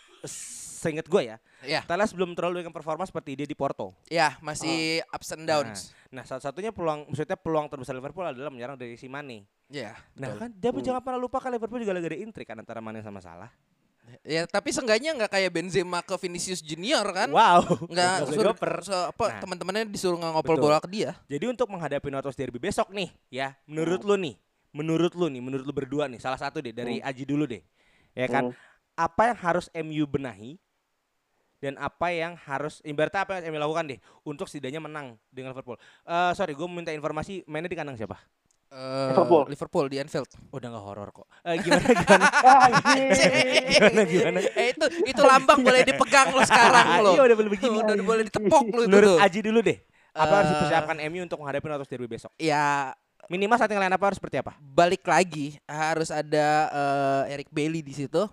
[0.80, 3.92] seinget gue ya, Ya, Teles belum terlalu dengan performa seperti dia di Porto.
[4.08, 5.92] ya masih ups and downs.
[6.08, 9.44] Nah, satu-satunya peluang maksudnya peluang terbesar Liverpool adalah menyerang dari si Mane.
[9.68, 9.94] Ya.
[10.16, 10.40] Nah, betul.
[10.40, 13.20] kan tapi jangan pernah lupa kan Liverpool juga lagi ada intrik kan antara Mane sama
[13.20, 13.52] Salah.
[14.26, 17.30] Ya, tapi seenggaknya nggak kayak Benzema ke Vinicius Junior kan?
[17.30, 17.62] Wow.
[17.86, 19.38] Nggak suruh so- apa Nah.
[19.38, 20.58] teman-temannya disuruh nggak Betul.
[20.58, 21.14] bola ke dia.
[21.28, 24.34] Jadi untuk menghadapi Notos Derby besok nih, ya, menurut lu nih,
[24.72, 27.62] menurut lu nih, menurut lu berdua nih, salah satu deh dari Aji dulu deh.
[28.10, 28.50] Ya kan?
[28.50, 28.56] Hmm.
[28.98, 30.58] Apa yang harus MU benahi
[31.60, 35.76] dan apa yang harus ibaratnya apa yang MU lakukan deh untuk setidaknya menang dengan Liverpool.
[36.02, 38.16] Eh sorry, gue minta informasi mainnya di kandang siapa?
[38.70, 39.44] Eh, Liverpool.
[39.50, 40.30] Liverpool di Anfield.
[40.54, 41.26] Udah nggak horor kok.
[41.42, 42.26] Eh, gimana gimana?
[42.70, 43.08] Anjing.
[43.66, 44.38] gimana gimana?
[44.46, 47.12] eh itu itu lambang boleh dipegang lo sekarang lo.
[47.12, 47.76] Iya udah boleh begini.
[47.82, 49.18] Udah boleh ditepok lo itu Menurut.
[49.18, 49.78] Aji dulu deh.
[50.10, 52.30] Apa yang harus dipersiapkan MU untuk menghadapi Notos Derby besok?
[52.38, 52.94] Ya
[53.30, 54.58] Minimal starting line apa harus seperti apa?
[54.58, 56.66] balik lagi harus ada
[57.26, 58.26] eh, Eric Bailey di situ.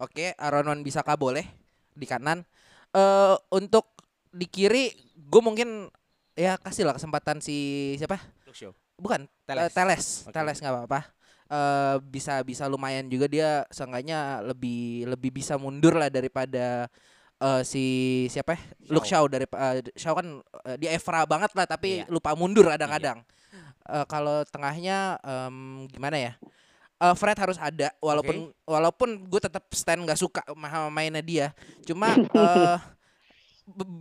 [0.00, 1.44] Oke, Aaron Wan Bisaka boleh
[1.92, 2.40] di kanan.
[2.90, 3.86] Eh untuk
[4.30, 5.86] di kiri gue mungkin
[6.34, 7.56] ya kasih lah kesempatan si
[7.96, 8.18] siapa?
[8.50, 8.74] Shaw.
[8.98, 9.70] Bukan Teles.
[9.70, 9.74] Teles.
[9.74, 10.34] Teles, Oke.
[10.34, 11.00] Teles nggak apa-apa.
[11.50, 16.90] Eh bisa bisa lumayan juga dia seenggaknya lebih lebih bisa mundur lah daripada
[17.40, 17.84] eh si
[18.26, 18.60] siapa ya?
[18.90, 20.26] Luke Shaw dari eh, Shaw kan
[20.66, 22.10] eh, dia Evra banget lah tapi Iya.
[22.10, 23.22] lupa mundur kadang-kadang.
[23.90, 26.32] Eh, kalau tengahnya em, gimana ya?
[27.00, 31.56] Eh, Fred harus ada walaupun walaupun gue tetap stand nggak suka sama mainnya dia.
[31.88, 32.78] Cuma eh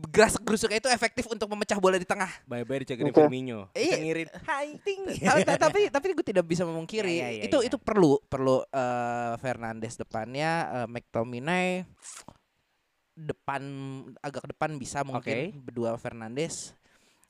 [0.10, 2.28] gerasek gerusuknya itu efektif untuk memecah bola di tengah.
[2.44, 3.22] Bye-bye dicegerin Oke.
[3.24, 3.70] Firmino.
[3.72, 4.28] Iya.
[4.50, 5.08] Hai ting.
[5.24, 7.72] Ta- ta- tapi tapi gue tidak bisa memungkiri Ya, ya, ya, itu ya.
[7.72, 10.52] itu perlu perlu eh, Fernandes depannya
[10.84, 11.88] eh, McTominay
[13.16, 13.62] depan
[14.24, 16.72] agak depan bisa mungkin berdua Fernandes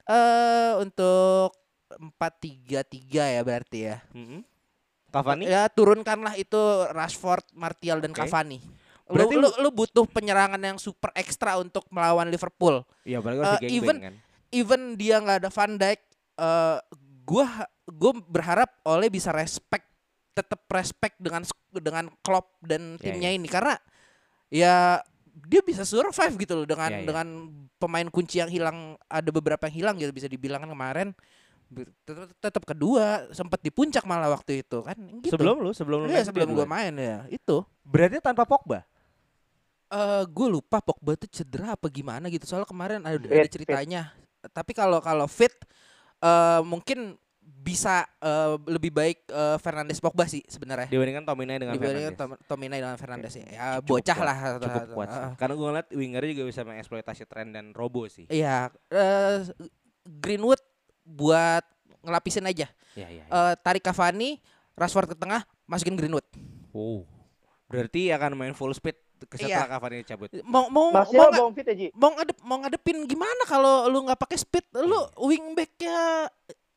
[0.06, 1.50] eh untuk
[1.90, 4.46] empat tiga tiga ya berarti ya Mm-mm.
[5.10, 5.44] Cavani?
[5.46, 6.58] ya turunkanlah itu
[6.92, 8.22] Rashford Martial dan Oke.
[8.24, 8.60] Cavani
[9.10, 13.18] Berarti lu, lu, lu butuh penyerangan yang super ekstra untuk melawan Liverpool Iya,
[13.58, 14.14] Eh, di even- kan.
[14.54, 16.02] even dia nggak ada Van Dijk
[16.40, 16.78] eh
[17.26, 17.48] gua
[17.86, 19.86] gue berharap Oleh bisa respect
[20.32, 21.42] tetap respect dengan
[21.74, 23.76] dengan Klopp dan Ya, timnya ini karena
[24.48, 25.02] ya
[25.42, 27.06] dia bisa survive gitu loh dengan Ya, ya.
[27.06, 27.28] dengan
[27.76, 31.10] pemain kunci yang hilang ada beberapa yang hilang gitu bisa dibilang kan kemarin
[32.04, 35.38] tetap, tetap kedua sempat di puncak malah waktu itu kan gitu.
[35.38, 36.68] Sebelum lu, sebelum lu main sebelum duluan.
[36.68, 38.82] main ya itu Berarti tanpa Pogba.
[39.90, 43.54] eh gue lupa Pogba tuh cedera apa gimana gitu soalnya kemarin ada, Fit, ada fit.
[43.58, 44.02] ceritanya
[44.54, 45.50] tapi kalau kalau fit
[46.22, 52.14] eh mungkin bisa eh, lebih baik eh, Fernandes Pogba sih sebenarnya Dibandingkan Tominay dengan dibandingkan
[52.14, 52.46] Fernandes.
[52.46, 55.22] Tom, dengan Fernandes ya, ya Cukup bocah kuat, lah Cukup kuat sih.
[55.26, 58.30] Ah, Karena gue ngeliat winger juga bisa mengeksploitasi tren dan robo sih.
[58.30, 59.42] iya eh,
[60.06, 60.62] Greenwood
[61.10, 61.66] buat
[62.00, 63.24] ngelapisin aja Iya, iya.
[63.26, 64.38] Eh, tarik Cavani
[64.74, 66.26] Rashford ke tengah masukin Greenwood
[66.70, 67.02] Oh.
[67.66, 69.60] Berarti akan main full speed setelah Iya.
[69.68, 70.30] Cavani cabut.
[70.42, 74.38] mau mau Martial mau fit ya mau ngadep mau ngadepin gimana kalau lu nggak pakai
[74.38, 75.02] speed lu Iya.
[75.20, 75.98] wingbacknya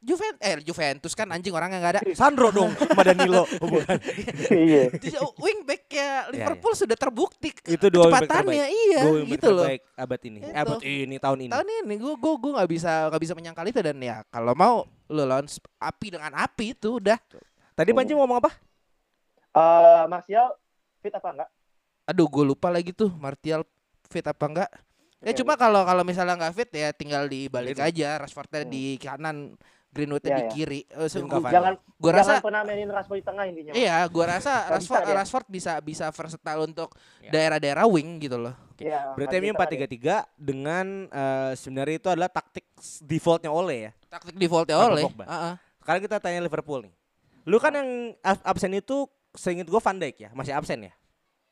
[0.03, 3.47] Juventus eh Juventus kan anjing orangnya nggak ada Sandro dong sama Danilo.
[3.63, 3.97] Oh, bukan.
[4.51, 4.91] Iya.
[5.33, 8.83] wingbacknya Liverpool sudah terbukti Iya, Itu dua wingback kecepatannya terbaik.
[8.83, 10.39] iya Dua wingback gitu loh abad ini.
[10.39, 10.59] Eh, Itu.
[10.59, 11.51] abad ini tahun ini.
[11.51, 14.75] tahun ini gue gue gue nggak bisa nggak bisa menyangkal itu dan ya kalau mau
[15.07, 15.47] lu lawan
[15.79, 17.19] api dengan api itu udah
[17.73, 18.51] Tadi Panji mau ngomong apa?
[19.53, 20.51] Eh, Martial
[20.99, 21.51] fit apa enggak?
[22.03, 23.63] aduh gue lupa lagi tuh Martial
[24.05, 24.71] fit apa enggak
[25.21, 28.69] ya cuma kalau kalau misalnya nggak fit ya tinggal dibalik aja Rashfordnya Hmm.
[28.69, 29.55] di kanan
[29.93, 30.51] Greenwoodnya Iya, di iya.
[30.51, 31.53] kiri Eh, so, Dan gua- Cavani.
[31.53, 33.73] Jangan gua jangan rasa pernah mainin Rashford di tengah intinya.
[33.73, 35.15] Iya, gua rasa Rashford, bisa dia.
[35.15, 36.91] Rashford bisa bisa versatile untuk
[37.21, 37.31] Ya.
[37.31, 38.57] daerah-daerah wing gitu loh.
[38.75, 40.17] Iya, Berarti harus MU di tengah dia.
[40.25, 42.65] 4-3-3 dengan eh, sebenarnya itu adalah taktik
[43.01, 43.93] defaultnya oleh ya.
[44.09, 45.05] Taktik defaultnya oleh.
[45.05, 45.25] Pogba.
[45.25, 45.55] Heeh.
[45.79, 46.95] Sekarang kita tanya Liverpool nih.
[47.45, 47.89] Lu kan yang
[48.21, 50.93] ab- absen itu seinget gue Van Dijk ya, masih absen ya.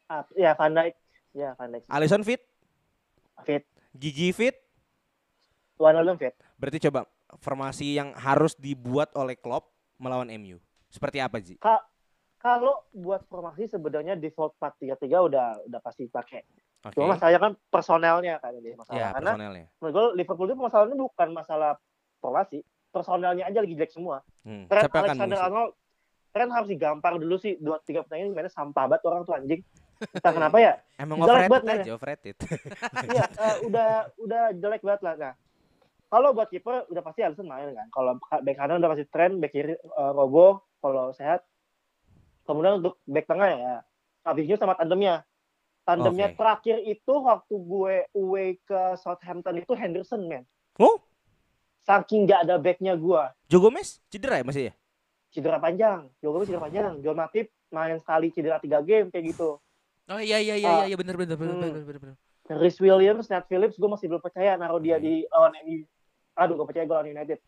[0.07, 0.95] Ah, Iya, Van Dijk.
[1.30, 1.84] Iya, Van Dijk.
[1.86, 2.41] Alisson fit,
[3.41, 3.64] Fit.
[3.93, 4.57] Gigi fit.
[5.76, 6.36] Wijnaldum fit.
[6.57, 7.09] Berarti coba
[7.39, 9.70] formasi yang harus dibuat oleh Klopp
[10.03, 10.59] melawan MU.
[10.91, 11.55] Seperti apa sih?
[11.62, 11.87] Ka-
[12.41, 16.41] kalau buat formasi sebenarnya default 4-3-3 udah udah pasti pakai.
[16.81, 16.97] Oke.
[16.97, 18.97] Cuma masalahnya kan personelnya kan ini masalah.
[18.97, 19.66] Ya, Karena personelnya.
[19.76, 21.70] menurut gue Liverpool itu masalahnya bukan masalah
[22.18, 24.24] formasi, personelnya aja lagi jelek semua.
[24.41, 24.64] Hmm.
[24.66, 25.47] Trent Siapa Alexander mengisi?
[25.53, 25.72] Arnold
[26.31, 29.61] Trent harus digampar dulu sih dua tiga pertandingan mainnya sampah banget orang tuh anjing.
[30.16, 30.72] Entah kenapa ya.
[30.97, 32.37] Emang Jelek overrated banget aja, overrated.
[33.12, 35.14] Iya, eh, udah udah jelek banget lah.
[35.20, 35.33] Nah,
[36.11, 37.86] kalau buat kiper udah pasti Alisson main kan.
[37.88, 41.46] Kalau back kanan udah pasti Trent, back kiri eh, Robo kalau sehat.
[42.42, 43.74] Kemudian untuk back tengah ya
[44.20, 45.22] Fabinho sama tandemnya.
[45.80, 46.36] Tandemnya Oke.
[46.36, 50.44] terakhir itu waktu gue away ke Southampton itu Henderson, man.
[50.76, 51.00] Oh,
[51.80, 53.22] Saking nggak ada backnya gue.
[53.48, 54.74] Joe Gomez cedera ya masih ya?
[55.30, 56.11] Cedera panjang.
[56.20, 57.00] Joe Gomez cedera panjang.
[57.00, 59.56] John Matip main sekali cedera tiga game kayak gitu.
[60.06, 60.84] Oh iya iya iya Ah.
[60.84, 61.62] iya bener bener bener Hmm.
[61.64, 62.00] bener bener.
[62.02, 62.16] bener.
[62.50, 65.86] Rhys Williams, Nat Phillips, gue masih belum percaya naruh dia di lawan MU.
[66.41, 67.38] Aduh, gue percaya gue lawan United.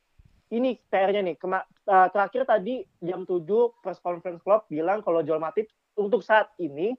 [0.52, 1.36] Ini PR-nya nih.
[1.40, 3.40] Kema- eh, terakhir tadi jam 7
[3.80, 5.64] press conference club bilang kalau Joel Matip
[5.96, 6.92] untuk saat ini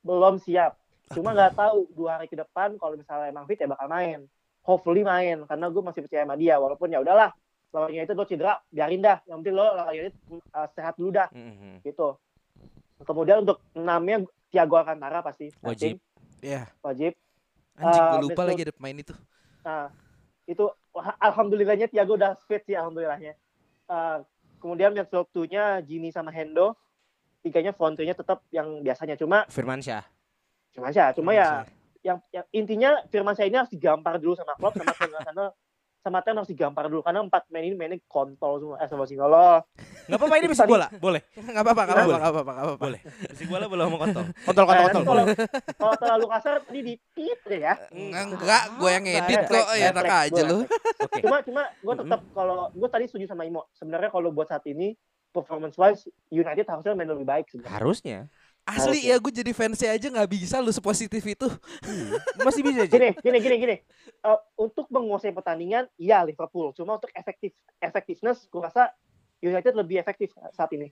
[0.00, 0.80] belum siap.
[1.12, 4.24] Cuma nggak tahu dua hari ke depan kalau misalnya emang fit ya bakal main.
[4.64, 6.56] Hopefully main karena gue masih percaya sama dia.
[6.56, 7.30] Walaupun ya udahlah
[7.70, 9.20] lawan United lo cedera biarin dah.
[9.28, 11.84] Yang penting lo lawan United eh, sehat dulu dah Mhm.
[11.84, 12.16] gitu.
[13.04, 16.00] Kemudian untuk enamnya Thiago Alcantara pasti Wajib.
[16.40, 16.64] Iya.
[16.80, 17.12] wajib.
[17.76, 19.12] Anjing Ah, gue lupa lagi ada pemain itu.
[19.62, 19.92] Nah,
[20.46, 20.64] itu
[21.20, 23.34] alhamdulillahnya Thiago udah fit sih alhamdulillahnya.
[23.86, 24.18] Eh,
[24.62, 26.74] kemudian midfield two-nya Gini sama Hendo.
[27.42, 30.02] Tiganya front three-nya tetap yang biasanya cuma Firman Syah.
[30.74, 31.62] cuma ya cuma ya
[32.02, 35.10] yang, yang intinya Firman Syah ini harus digampar dulu sama klub sama Ten
[36.06, 39.66] sama Ten harus digampar dulu karena empat main ini mainnya kontol semua eh sama Singolo
[40.06, 41.18] Enggak apa-apa ini bisik bola, boleh.
[41.34, 42.78] Enggak apa-apa, enggak apa-apa, enggak apa-apa, enggak apa-apa.
[42.80, 43.00] Boleh.
[43.26, 44.24] Bisik bola boleh ngomong kontol.
[44.46, 45.02] Kontol kontol Eh, kontol.
[45.04, 45.36] kalau boleh.
[45.74, 49.28] kalau terlalu kasar tadi di tit deh ya Enggak, gue yang Nah, kok.
[49.28, 50.58] refleks, Ya enak aja lu.
[51.02, 51.18] Oke.
[51.20, 54.94] cuma cuma gue tetap kalau gue tadi setuju sama Imo sebenarnya kalau buat saat ini
[55.28, 58.18] performance wise United harusnya main lebih baik sebenarnya Harusnya.
[58.66, 59.14] Asli Harusnya.
[59.14, 61.46] ya gue jadi fansnya aja nggak bisa lu sepositif itu.
[62.42, 62.90] Masih bisa aja.
[62.90, 63.76] gini gini gini gini
[64.26, 68.90] Eh, untuk menguasai pertandingan iya Liverpool cuma untuk efektif efektiveness gue rasa
[69.38, 70.90] United lebih efektif saat ini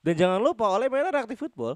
[0.00, 1.74] Dan jangan lupa oleh mainnya reaktif football.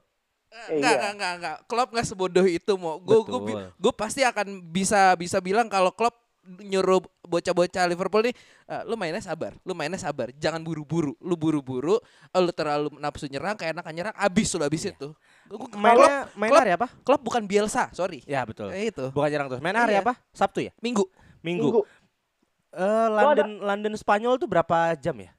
[0.49, 0.97] Eh, Enggak, iya.
[0.97, 1.57] enggak, enggak, enggak.
[1.66, 2.97] Klopp enggak sebodoh itu mau.
[3.03, 3.41] Gue gue
[3.74, 8.35] gue pasti akan bisa bisa bilang kalau Klopp nyuruh bocah-bocah Liverpool nih,
[8.69, 11.97] "Eh, lu mainnya sabar, lu mainnya sabar, jangan buru-buru, lu buru-buru,
[12.29, 15.09] eh, lu terlalu nafsu nyerang, kayak enak nyerang, abis lu abis itu.
[15.49, 16.87] Gua- gua- Klopp, Mainnya main hari apa?
[17.01, 18.21] Klopp bukan Bielsa, sorry.
[18.29, 18.69] Ya betul.
[18.73, 19.65] Eh, itu Bukan jarang terus.
[19.65, 20.05] Main hari Iya.
[20.05, 20.13] apa?
[20.37, 20.73] Sabtu ya?
[20.85, 21.09] Minggu.
[21.41, 21.69] Minggu.
[21.69, 21.83] Minggu
[22.75, 25.31] Eh, London London Spanyol tuh berapa jam ya?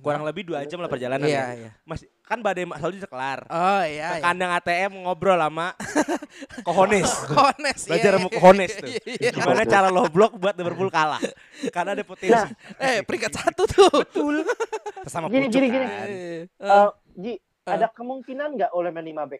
[0.00, 1.28] Kurang lebih dua jam lah perjalanan.
[1.28, 1.46] Iya, ya.
[1.54, 1.70] iya.
[1.86, 3.40] Masih kan badai selalu udah kelar.
[3.46, 4.08] Oh iya.
[4.08, 4.24] Ke iya.
[4.24, 5.76] kandang ATM ngobrol sama
[6.66, 7.10] Kohones.
[7.28, 7.80] Kones.
[7.84, 8.88] iya, Belajar sama iya, Kohones tuh.
[8.88, 9.30] iya, iya.
[9.30, 11.20] Gimana cara lo blok buat Liverpool kalah?
[11.68, 12.32] Karena ada potensi.
[12.32, 12.48] Nah,
[12.80, 13.92] Eh, peringkat satu tuh.
[14.00, 14.48] Betul.
[15.12, 15.84] Sama Gini, gini, gini.
[15.84, 16.08] kan.
[16.08, 17.70] Eh, Eh, Ji Eh.
[17.70, 19.38] ada kemungkinan nggak oleh main lima back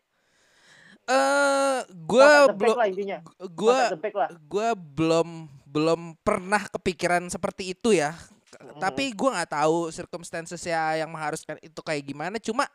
[1.11, 2.79] eh, the back belum
[4.15, 5.29] lah gue belum
[5.67, 8.15] belum pernah kepikiran seperti itu ya
[8.53, 8.79] Mhm.
[8.79, 12.69] tapi gue nggak tahu circumstances ya yang mengharuskan itu kayak gimana cuma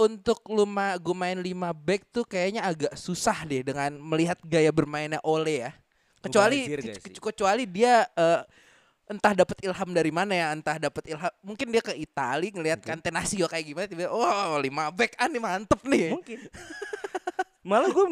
[0.00, 1.44] untuk lu ma gue main 5
[1.76, 5.72] back tuh kayaknya agak susah deh dengan melihat gaya bermainnya Ole ya
[6.24, 6.68] kecuali
[7.20, 8.40] kecuali dia eh,
[9.10, 13.50] entah dapat ilham dari mana ya entah dapat ilham mungkin dia ke Itali ngelihat Cantenasio
[13.50, 16.40] kayak gimana tiba oh lima back ah nih mantep nih Mungkin.
[17.60, 18.06] Malah gue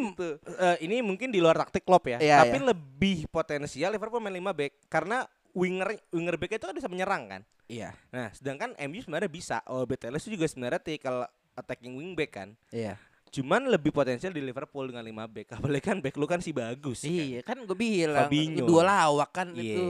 [0.84, 4.72] ini mungkin di luar taktik Klopp ya, Iya, tapi lebih potensial Liverpool main 5 back
[4.92, 5.24] karena
[5.56, 7.42] winger winger back itu kan bisa menyerang kan.
[7.64, 9.64] iya Nah, sedangkan MU sebenarnya bisa.
[9.64, 11.24] Oh, Beteles itu juga sebenarnya kalau
[11.58, 12.54] attacking wing back kan.
[12.70, 12.94] iya
[13.28, 15.60] Cuman lebih potensial di Liverpool dengan 5 back.
[15.60, 17.04] Apalagi kan back lu kan si bagus.
[17.04, 17.12] kan.
[17.12, 18.64] Iya kan gue bilang Fabinho.
[18.64, 19.60] dua lawak kan Iya.
[19.60, 19.84] itu.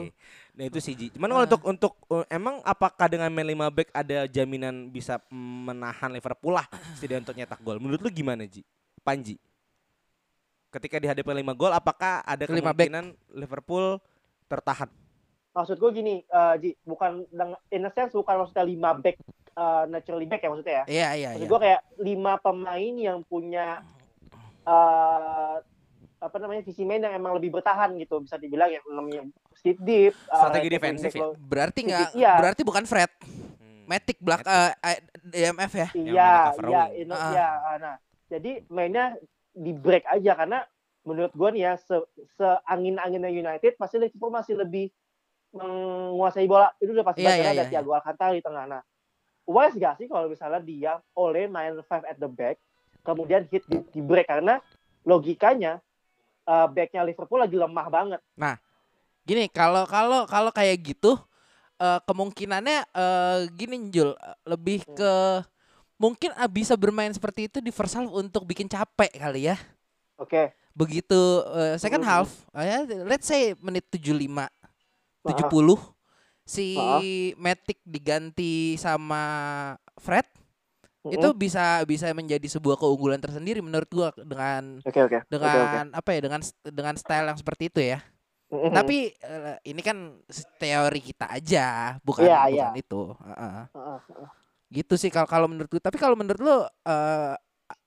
[0.58, 0.94] Nah itu sih.
[1.14, 1.46] Cuman kalau Ah.
[1.46, 6.66] untuk untuk uh, emang apakah dengan main 5 back ada jaminan bisa menahan Liverpool lah
[6.98, 7.78] setidaknya untuk nyetak gol.
[7.78, 8.66] Menurut lu gimana Ji?
[9.06, 9.38] Panji.
[10.68, 12.58] Ketika dihadapi 5 gol apakah ada back.
[12.58, 14.02] kemungkinan Liverpool
[14.50, 14.90] tertahan?
[15.50, 19.16] Maksud gue gini eh, Ji bukan dengan in a sense bukan maksudnya lima back
[19.52, 21.50] eh, naturally back ya maksudnya ya Iya iya maksud iya.
[21.50, 23.82] gue kayak lima pemain yang punya
[24.64, 25.56] eh
[26.18, 29.22] apa namanya visi main yang emang lebih bertahan gitu bisa dibilang yang namanya
[29.54, 31.30] sit deep Strategi right defensif ya?
[31.38, 32.32] Berarti nggak Iya.
[32.42, 33.86] berarti bukan Fred, Hmm.
[33.86, 35.88] Matic eh, eh, DMF ya.
[35.94, 36.82] Yang Iya, iya,
[37.14, 37.30] Ah.
[37.30, 37.48] iya.
[37.78, 37.94] Nah,
[38.26, 39.14] jadi mainnya
[39.54, 40.58] di break aja karena
[41.06, 41.96] menurut gua nih ya se,
[42.36, 44.90] seangin-anginnya United pasti Liverpool masih lebih
[45.52, 46.72] menguasai bola.
[46.78, 48.64] Itu udah pasti banget iya, ada iya, Thiago Alcantara di tengah.
[48.68, 48.82] Nah,
[49.48, 52.60] wise gak sih kalau misalnya dia oleh main five at the back,
[53.00, 54.60] kemudian hit di, di break karena
[55.08, 55.80] logikanya
[56.44, 58.20] uh, backnya Liverpool lagi lemah banget.
[59.28, 61.12] Gini kalau kalau kalau kayak gitu
[61.76, 64.16] eh, kemungkinannya eh, gini Jul
[64.48, 64.96] lebih Hmm.
[64.96, 65.12] ke
[66.00, 69.56] mungkin ah, bisa bermain seperti itu di first half untuk bikin capek kali ya.
[70.16, 70.56] Oke.
[70.72, 72.24] Begitu eh, second Hmm.
[72.24, 74.48] half, ya, let's say menit 75 Ah.
[75.36, 75.76] 70
[76.48, 76.66] si.
[77.36, 79.22] Matic diganti sama
[80.00, 80.24] Fred
[81.08, 85.00] itu bisa bisa menjadi sebuah keunggulan tersendiri menurut gua dengan oke.
[85.08, 85.96] Oke, dengan oke.
[85.96, 88.00] apa ya dengan dengan style yang seperti itu ya.
[88.48, 88.72] Mm-mm.
[88.72, 90.16] Tapi eh, ini kan
[90.56, 92.68] teori kita aja, bukan Iya, bukan iya.
[92.80, 93.02] itu.
[93.12, 94.28] Heeh, heeh.
[94.72, 95.82] Gitu sih kalau kalau menurut gua.
[95.84, 97.34] Tapi kalau menurut lu eh,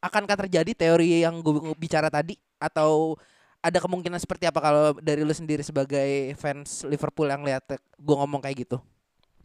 [0.02, 3.18] akankah terjadi teori yang gue bicara tadi atau
[3.62, 8.42] ada kemungkinan seperti apa kalau dari lu sendiri sebagai fans Liverpool yang lihat gue ngomong
[8.42, 8.78] kayak gitu?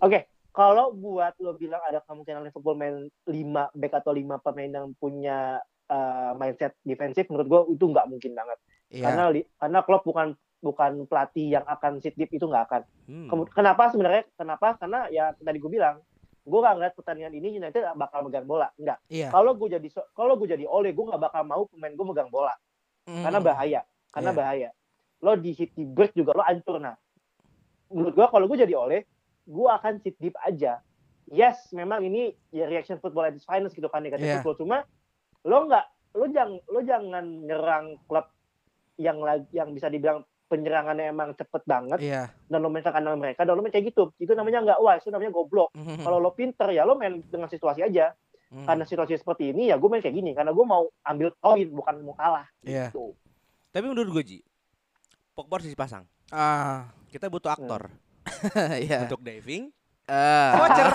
[0.00, 0.24] Oke,
[0.56, 5.60] kalau buat lo bilang ada kemungkinan Liverpool main 5 back atau 5 pemain yang punya
[5.92, 8.58] uh, mindset defensif menurut gue itu nggak mungkin banget.
[8.88, 9.04] Iya.
[9.04, 9.22] Karena
[9.60, 10.28] karena Klopp bukan
[10.64, 12.82] bukan pelatih yang akan sit deep itu nggak akan.
[13.04, 13.28] Hmm.
[13.52, 14.24] Kenapa sebenarnya?
[14.32, 14.80] Kenapa?
[14.80, 16.00] Karena ya tadi gue bilang,
[16.48, 18.72] gue nggak ngeliat pertandingan ini United bakal megang bola.
[18.80, 18.96] Enggak.
[19.12, 19.28] Iya.
[19.28, 22.56] Kalau gue jadi kalau gue jadi Ole, gue nggak bakal mau pemain gue megang bola
[23.06, 23.46] karena Mm.
[23.46, 23.80] bahaya.
[24.08, 24.38] Karena Iya.
[24.38, 24.70] bahaya.
[25.18, 26.96] Lo di hit di break juga lo hancur nah.
[27.88, 29.06] Menurut gue kalau gue jadi Ole,
[29.42, 30.82] gue akan sit deep aja.
[31.26, 34.34] Yes, memang ini ya reaction football at its finest gitu kan negatif Iya.
[34.36, 34.58] football.
[34.58, 34.76] Cuma
[35.42, 38.26] lo nggak lo jangan lo jangan nyerang klub
[38.96, 42.30] yang yang bisa dibilang penyerangannya emang cepet banget Iya.
[42.46, 45.02] dan lo main ke kandang mereka dan lo main kayak gitu itu namanya nggak wise
[45.02, 46.00] itu namanya goblok Mhm.
[46.00, 48.14] kalau lo pinter ya lo main dengan situasi aja
[48.48, 48.62] Mhm.
[48.64, 51.94] karena situasi seperti ini ya gue main kayak gini karena gue mau ambil poin bukan
[52.00, 52.88] mau kalah Iya.
[52.88, 53.12] gitu.
[53.70, 54.38] Tapi menurut gue Ji,
[55.32, 56.04] Pogba harus dipasang.
[56.28, 56.90] Ah.
[57.06, 57.88] Kita butuh aktor
[58.82, 59.04] Iya.
[59.04, 59.70] untuk diving.
[60.06, 60.54] Ah.
[60.56, 60.86] Voucher.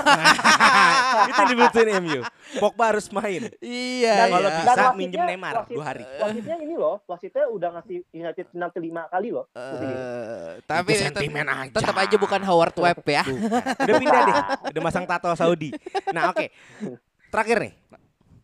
[1.29, 2.21] itu dibutuhin MU.
[2.57, 3.51] Pogba harus main.
[3.59, 4.15] Iya.
[4.17, 4.59] Dan Kalau iya.
[4.61, 6.03] bisa minjem Neymar wasit- dua hari.
[6.17, 9.45] wasitnya ini loh wasitnya udah ngasih United penalti lima kali loh.
[9.51, 11.71] Eh, tapi Itu sentimen aja.
[11.71, 13.23] tetap aja bukan Howard Webb ya.
[13.23, 13.51] Bukan.
[13.77, 14.35] Udah pindah deh.
[14.71, 15.75] Udah masang tato Saudi.
[16.09, 16.47] Nah, oke.
[17.35, 17.73] Terakhir nih.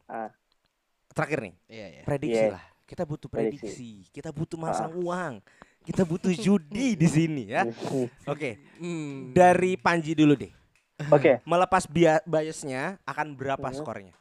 [0.06, 0.30] Ah.
[1.10, 1.54] Terakhir nih.
[1.66, 2.02] Iya, iya.
[2.04, 2.54] Prediksi Iya.
[2.54, 2.64] lah.
[2.88, 3.60] Kita butuh Prediksi.
[3.60, 3.92] prediksi.
[4.10, 5.44] Kita butuh masang uang.
[5.84, 7.68] Kita butuh judi di sini ya.
[8.32, 8.64] Oke.
[8.78, 9.32] Hmm.
[9.32, 10.52] Dari Panji dulu deh.
[11.06, 13.76] oke Melepas bia- biasnya akan berapa Hmm.
[13.76, 14.16] skornya?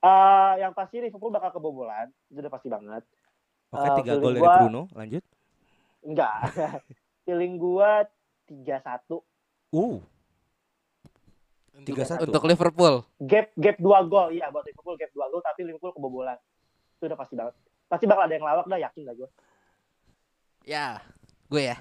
[0.00, 3.04] Eh, yang pasti Liverpool bakal kebobolan itu udah pasti banget
[3.70, 4.82] Oke, Eh, tiga feeling gol dari gua- Bruno.
[4.90, 5.22] Lanjut.
[6.02, 6.34] enggak
[7.22, 8.08] feeling gua
[8.42, 9.20] tiga satu
[9.70, 10.02] Uh,
[11.72, 12.26] Untuk- 3-1.
[12.26, 12.94] Untuk Liverpool.
[13.20, 16.34] gap gap dua gol iya buat Liverpool gap dua gol tapi Liverpool kebobolan
[17.00, 17.54] itu udah pasti banget
[17.86, 19.28] pasti bakal ada yang lawak dah yakin dah gue
[20.60, 21.00] Ya,
[21.48, 21.76] gue ya.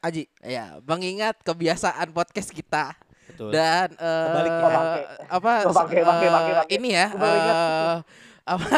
[0.00, 0.30] Aji.
[0.40, 2.94] Ya, mengingat kebiasaan podcast kita
[3.28, 3.50] Betul.
[3.50, 4.54] dan eh, ya.
[4.56, 5.02] Oh, bangke.
[5.28, 6.72] apa Oh, bangke, bangke, eh, bangke, bangke.
[6.72, 7.96] ini ya eh,
[8.42, 8.74] apa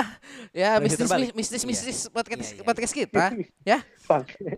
[0.52, 1.32] ya mistis terbalik.
[1.32, 1.68] mistis Iya.
[1.68, 2.64] mistis podcast Iya, iya.
[2.64, 3.24] podcast kita
[3.64, 3.78] ya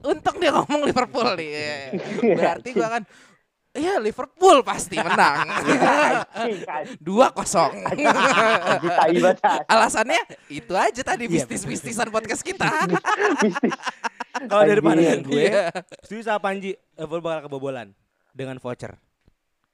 [0.02, 1.50] untung dia ngomong Liverpool nih
[2.38, 3.02] berarti gua kan
[3.76, 5.80] ya Liverpool pasti menang Anjing,
[6.64, 9.68] anjing, dua kosong anjing, tai banget, anjing.
[9.68, 11.32] alasannya itu aja tadi Iya.
[11.36, 12.66] mistis mistisan podcast kita.
[14.42, 14.84] Kalau dari Anjing.
[14.84, 15.64] pandangan gue, Iya.
[16.02, 17.88] setuju sama Panji, Liverpool bakal kebobolan
[18.30, 18.96] dengan voucher.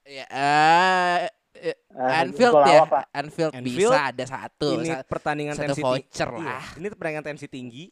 [0.03, 1.19] Ya, eh,
[1.57, 2.83] eh, Ah, Anfield gol ya.
[3.13, 6.63] Anfield, Anfield, bisa ada satu, ini pertandingan satu tensi voucher lah.
[6.75, 7.87] Ini pertandingan tensi tinggi.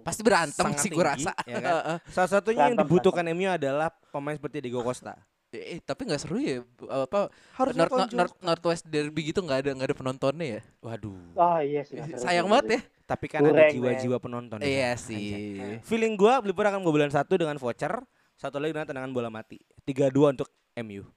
[0.00, 1.32] Pasti berantem sangat sih gue rasa.
[1.44, 1.74] ya kan?
[2.08, 5.14] Salah satunya yang Berantem, dibutuhkan MU adalah pemain seperti Diego Costa.
[5.50, 7.26] Eh, tapi nggak seru ya, apa
[7.58, 8.14] Harusnya North, North.
[8.14, 10.60] North, Northwest Derby gitu nggak ada nggak ada penontonnya ya?
[10.78, 11.18] Waduh.
[11.34, 11.98] Oh iya sih.
[11.98, 12.80] seru, Sayang banget ya.
[13.10, 14.56] Tapi kan ada Kurang, jiwa-jiwa penonton.
[14.62, 15.06] di Iya sana.
[15.10, 15.26] sih.
[15.34, 15.82] Anjay.
[15.82, 17.98] Feeling gua Liverpool akan kebobolan satu dengan voucher,
[18.38, 19.58] satu lagi dengan tendangan bola mati.
[19.82, 20.46] 3-2 untuk
[20.76, 21.02] MU.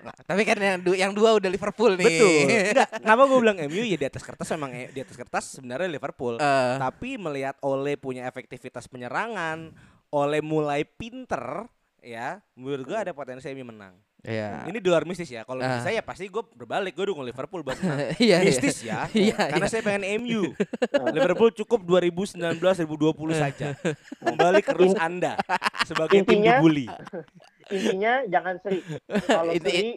[0.00, 2.08] Nah, tapi kan yang, du- yang dua udah Liverpool nih.
[2.08, 2.32] Betul.
[2.72, 5.92] Enggak, kenapa gue bilang MU ya di atas kertas memang eh, di atas kertas sebenarnya
[5.92, 6.40] Liverpool.
[6.40, 9.76] Eh, Tapi melihat Ole punya efektivitas penyerangan,
[10.08, 11.68] Ole mulai pinter,
[12.00, 13.92] ya, menurut gue ada potensi MU menang.
[14.20, 14.68] Iya.
[14.68, 15.42] Ini di luar mistis ya.
[15.42, 15.80] Kalau Ah.
[15.80, 18.12] bisa ya pasti gue berbalik, gue dukung Liverpool buat menang.
[18.14, 18.38] Iya, iya.
[18.42, 19.08] mistis ya.
[19.16, 19.72] Iya, Karena iya.
[19.72, 20.52] saya pengen MU.
[21.16, 23.72] Liverpool cukup 2019 2020 saja.
[24.18, 25.40] Kembali ke roots Anda
[25.82, 26.86] sebagai tim Intinya- dibully.
[27.66, 28.78] Intinya jangan seri.
[29.22, 29.90] Kalau Ini- seri,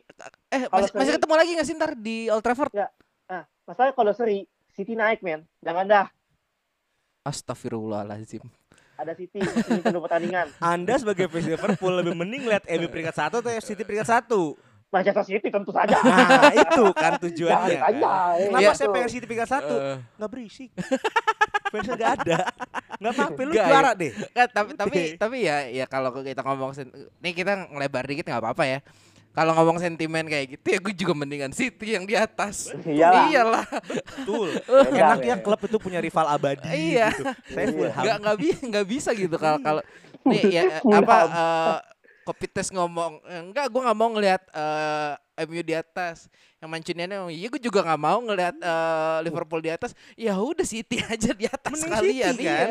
[0.49, 2.71] Eh, Kalau masih, masih seri- ketemu lagi nggak sih ntar di Old Trafford?
[3.25, 5.43] ah, masalahnya kalau seri, City naik men.
[5.59, 6.07] Jangan dah.
[7.23, 8.43] Astagfirullahaladzim.
[9.03, 10.47] Ada City, City penuh pertandingan.
[10.73, 14.55] Anda sebagai fans Liverpool lebih mending lihat MU peringkat satu atau City peringkat satu.
[14.87, 15.97] Manchester City tentu saja.
[15.97, 17.77] Nah, itu kan Jangan tujuannya.
[17.81, 17.97] aja.
[17.97, 18.37] kan.
[18.39, 18.71] Kenapa Iya.
[18.73, 19.73] saya pengen City peringkat satu?
[19.73, 20.69] Eh, Nggak berisik.
[21.67, 22.37] Fansnya nggak ada.
[23.01, 24.11] Nggak apa-apa, lu Nggak, juara deh.
[24.29, 26.71] Kan, tapi tapi tapi ya ya kalau kita ngomong
[27.19, 28.79] nih kita ngelebar dikit nggak apa-apa ya.
[29.33, 32.69] Kalau ngomong sentimen kayak gitu ya gue juga mendingan City yang di atas.
[32.85, 33.25] Iyalah.
[33.33, 33.65] Iyalah.
[33.89, 34.49] Betul.
[34.93, 35.43] Enaknya men.
[35.43, 36.69] klub itu punya rival abadi.
[36.69, 37.09] Iya.
[37.09, 37.23] Gitu.
[37.49, 38.03] Saya Fulham.
[38.05, 39.81] Nggak nggak bisa bisa gitu kalau kalau
[40.23, 41.77] nih ya eh, apa eh
[42.23, 46.31] Kopites ngomong eh, enggak gue nggak mau ngelihat eh, MU di atas
[46.63, 51.03] yang Mancuniannya iya gue juga nggak mau ngelihat eh, Liverpool di atas ya udah City
[51.11, 52.55] aja di atas Mending sekalian City, iya.
[52.55, 52.69] kan?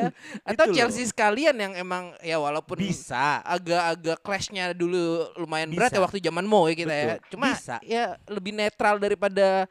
[0.49, 0.77] atau Gitu loh.
[0.81, 3.45] Chelsea sekalian yang emang ya walaupun Bisa.
[3.45, 6.01] agak-agak clashnya dulu lumayan berat Bisa.
[6.01, 7.29] ya waktu zaman Moe kita ya Betul.
[7.37, 7.77] cuma Bisa.
[7.85, 9.69] ya lebih netral daripada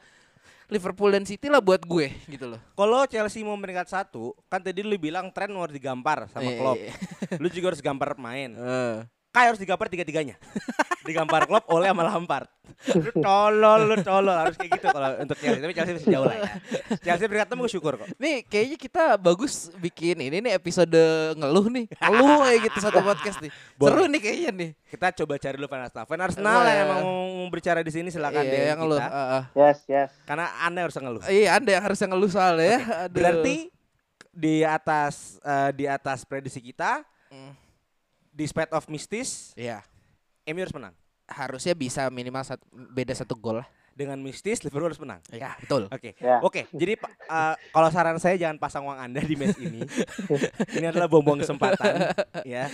[0.70, 4.80] Liverpool dan City lah buat gue gitu loh Kalau Chelsea mau peringkat satu, kan tadi
[4.80, 6.80] lu bilang tren harus digampar sama Iya, Klopp.
[6.80, 6.94] iya.
[7.44, 8.56] Lu juga harus gampar main.
[8.56, 8.98] Eh,
[9.32, 10.36] Kai harus digampar tiga-tiganya.
[11.08, 12.52] digampar Klopp oleh sama Lampard.
[12.92, 15.62] Lu tolol, lu tolol harus kayak gitu kalau untuk Chelsea.
[15.62, 16.50] Tapi Chelsea masih jauh lah ya.
[17.00, 18.08] Chelsea berkat temu syukur kok.
[18.20, 21.00] Nih kayaknya kita bagus bikin ini nih episode
[21.40, 21.86] ngeluh nih.
[21.96, 23.52] Ngeluh kayak gitu satu podcast nih.
[23.52, 24.70] Seru nih kayaknya nih.
[24.92, 26.06] Kita coba cari dulu fan Arsenal.
[26.06, 26.74] Fan Arsenal Boleh.
[26.76, 27.12] yang mau
[27.48, 29.00] berbicara di sini silakan Iya, deh yang ngeluh.
[29.00, 29.10] kita.
[29.16, 29.44] Heeh.
[29.56, 30.10] Yes, yes.
[30.28, 31.22] Karena Anda harus ngeluh.
[31.24, 32.80] Iya, Anda yang harusnya ngeluh soalnya ya.
[33.08, 33.16] Aduh.
[33.16, 33.56] Berarti
[34.32, 37.56] di atas eh, di atas prediksi kita Mm.
[38.32, 39.84] Di spade of mistis Iya.
[40.48, 40.96] MU harus menang.
[41.30, 43.68] Harusnya bisa minimal satu, beda satu gol lah.
[43.92, 45.20] Dengan mistis Liverpool harus menang.
[45.30, 45.86] Ya, betul.
[45.86, 46.16] Oke.
[46.18, 46.40] Ya.
[46.40, 49.84] Oke, jadi pa- eh, kalau saran saya jangan pasang uang Anda di match ini.
[50.78, 52.72] ini adalah bom-bom kesempatan ya.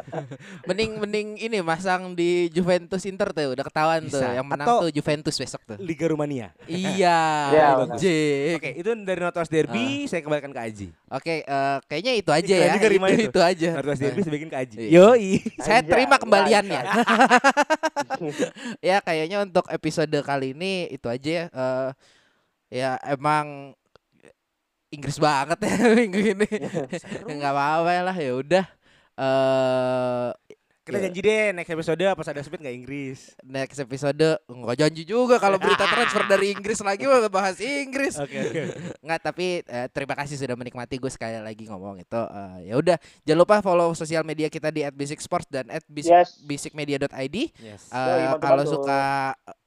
[0.68, 4.20] Mending mending ini masang di Juventus Inter tuh udah ketahuan tuh.
[4.20, 4.36] Bisa.
[4.36, 5.76] Yang menang Atau- tuh Juventus besok tuh.
[5.80, 6.52] Liga Rumania.
[6.66, 7.18] iya.
[7.50, 8.56] Iya, Jik.
[8.56, 10.86] Oke, itu dari Notos Derby saya kembalikan ke Aji.
[11.08, 12.72] Oke, eh, kayaknya itu aja ya.
[12.76, 13.24] juga Rima Itu, itu.
[13.28, 13.68] itu aja.
[13.76, 14.76] Notos Derby saya bikin ke Aji.
[14.78, 14.90] Iya.
[14.94, 15.28] Yoi.
[15.58, 16.80] Saya terima kembaliannya.
[16.80, 18.30] anjay.
[18.80, 21.44] ya kayaknya untuk episode kali ini itu aja ya.
[21.48, 21.90] Eh,
[22.70, 23.74] ya emang
[24.90, 26.48] Inggris banget ya minggu ini.
[27.24, 28.64] Enggak apa-apa lah ya udah.
[29.16, 30.30] Eh
[30.80, 31.06] Kita Iya.
[31.06, 33.20] janji deh next episode pas ada speed nggak Inggris.
[33.44, 34.16] next episode
[34.48, 38.16] enggak janji juga kalau berita transfer dari Inggris lagi mah bahas Inggris.
[38.18, 38.62] Oke oke.
[38.98, 42.18] Enggak, tapi eh, terima kasih sudah menikmati gue sekali lagi ngomong itu.
[42.18, 46.40] Eh, ya udah, jangan lupa follow sosial media kita di @basic_sports dan @basic Yes.
[46.42, 47.36] basicmedia.id.
[47.54, 47.86] Yes.
[47.86, 48.42] Eh, Yoi, bantu-bantu.
[48.42, 49.00] kalau suka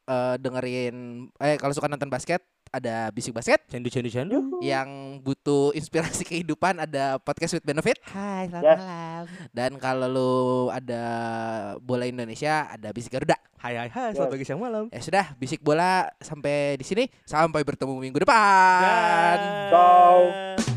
[0.06, 0.96] eh, dengerin
[1.36, 4.40] eh kalau suka nonton basket ada Bisik Basket Candu candu candu.
[4.60, 4.90] yang
[5.20, 8.80] butuh inspirasi kehidupan ada podcast with benefit Hai, selamat Yes.
[8.80, 9.24] malam.
[9.54, 10.34] dan kalau lu
[10.68, 11.04] ada
[11.78, 13.38] bola Indonesia ada Bisik Garuda.
[13.56, 14.90] Hai hai hai, selamat pagi siang malam.
[14.90, 17.08] Ya sudah, Bisik Bola sampai di sini.
[17.24, 18.82] Sampai bertemu minggu depan.
[18.82, 20.73] Dan- Ciao.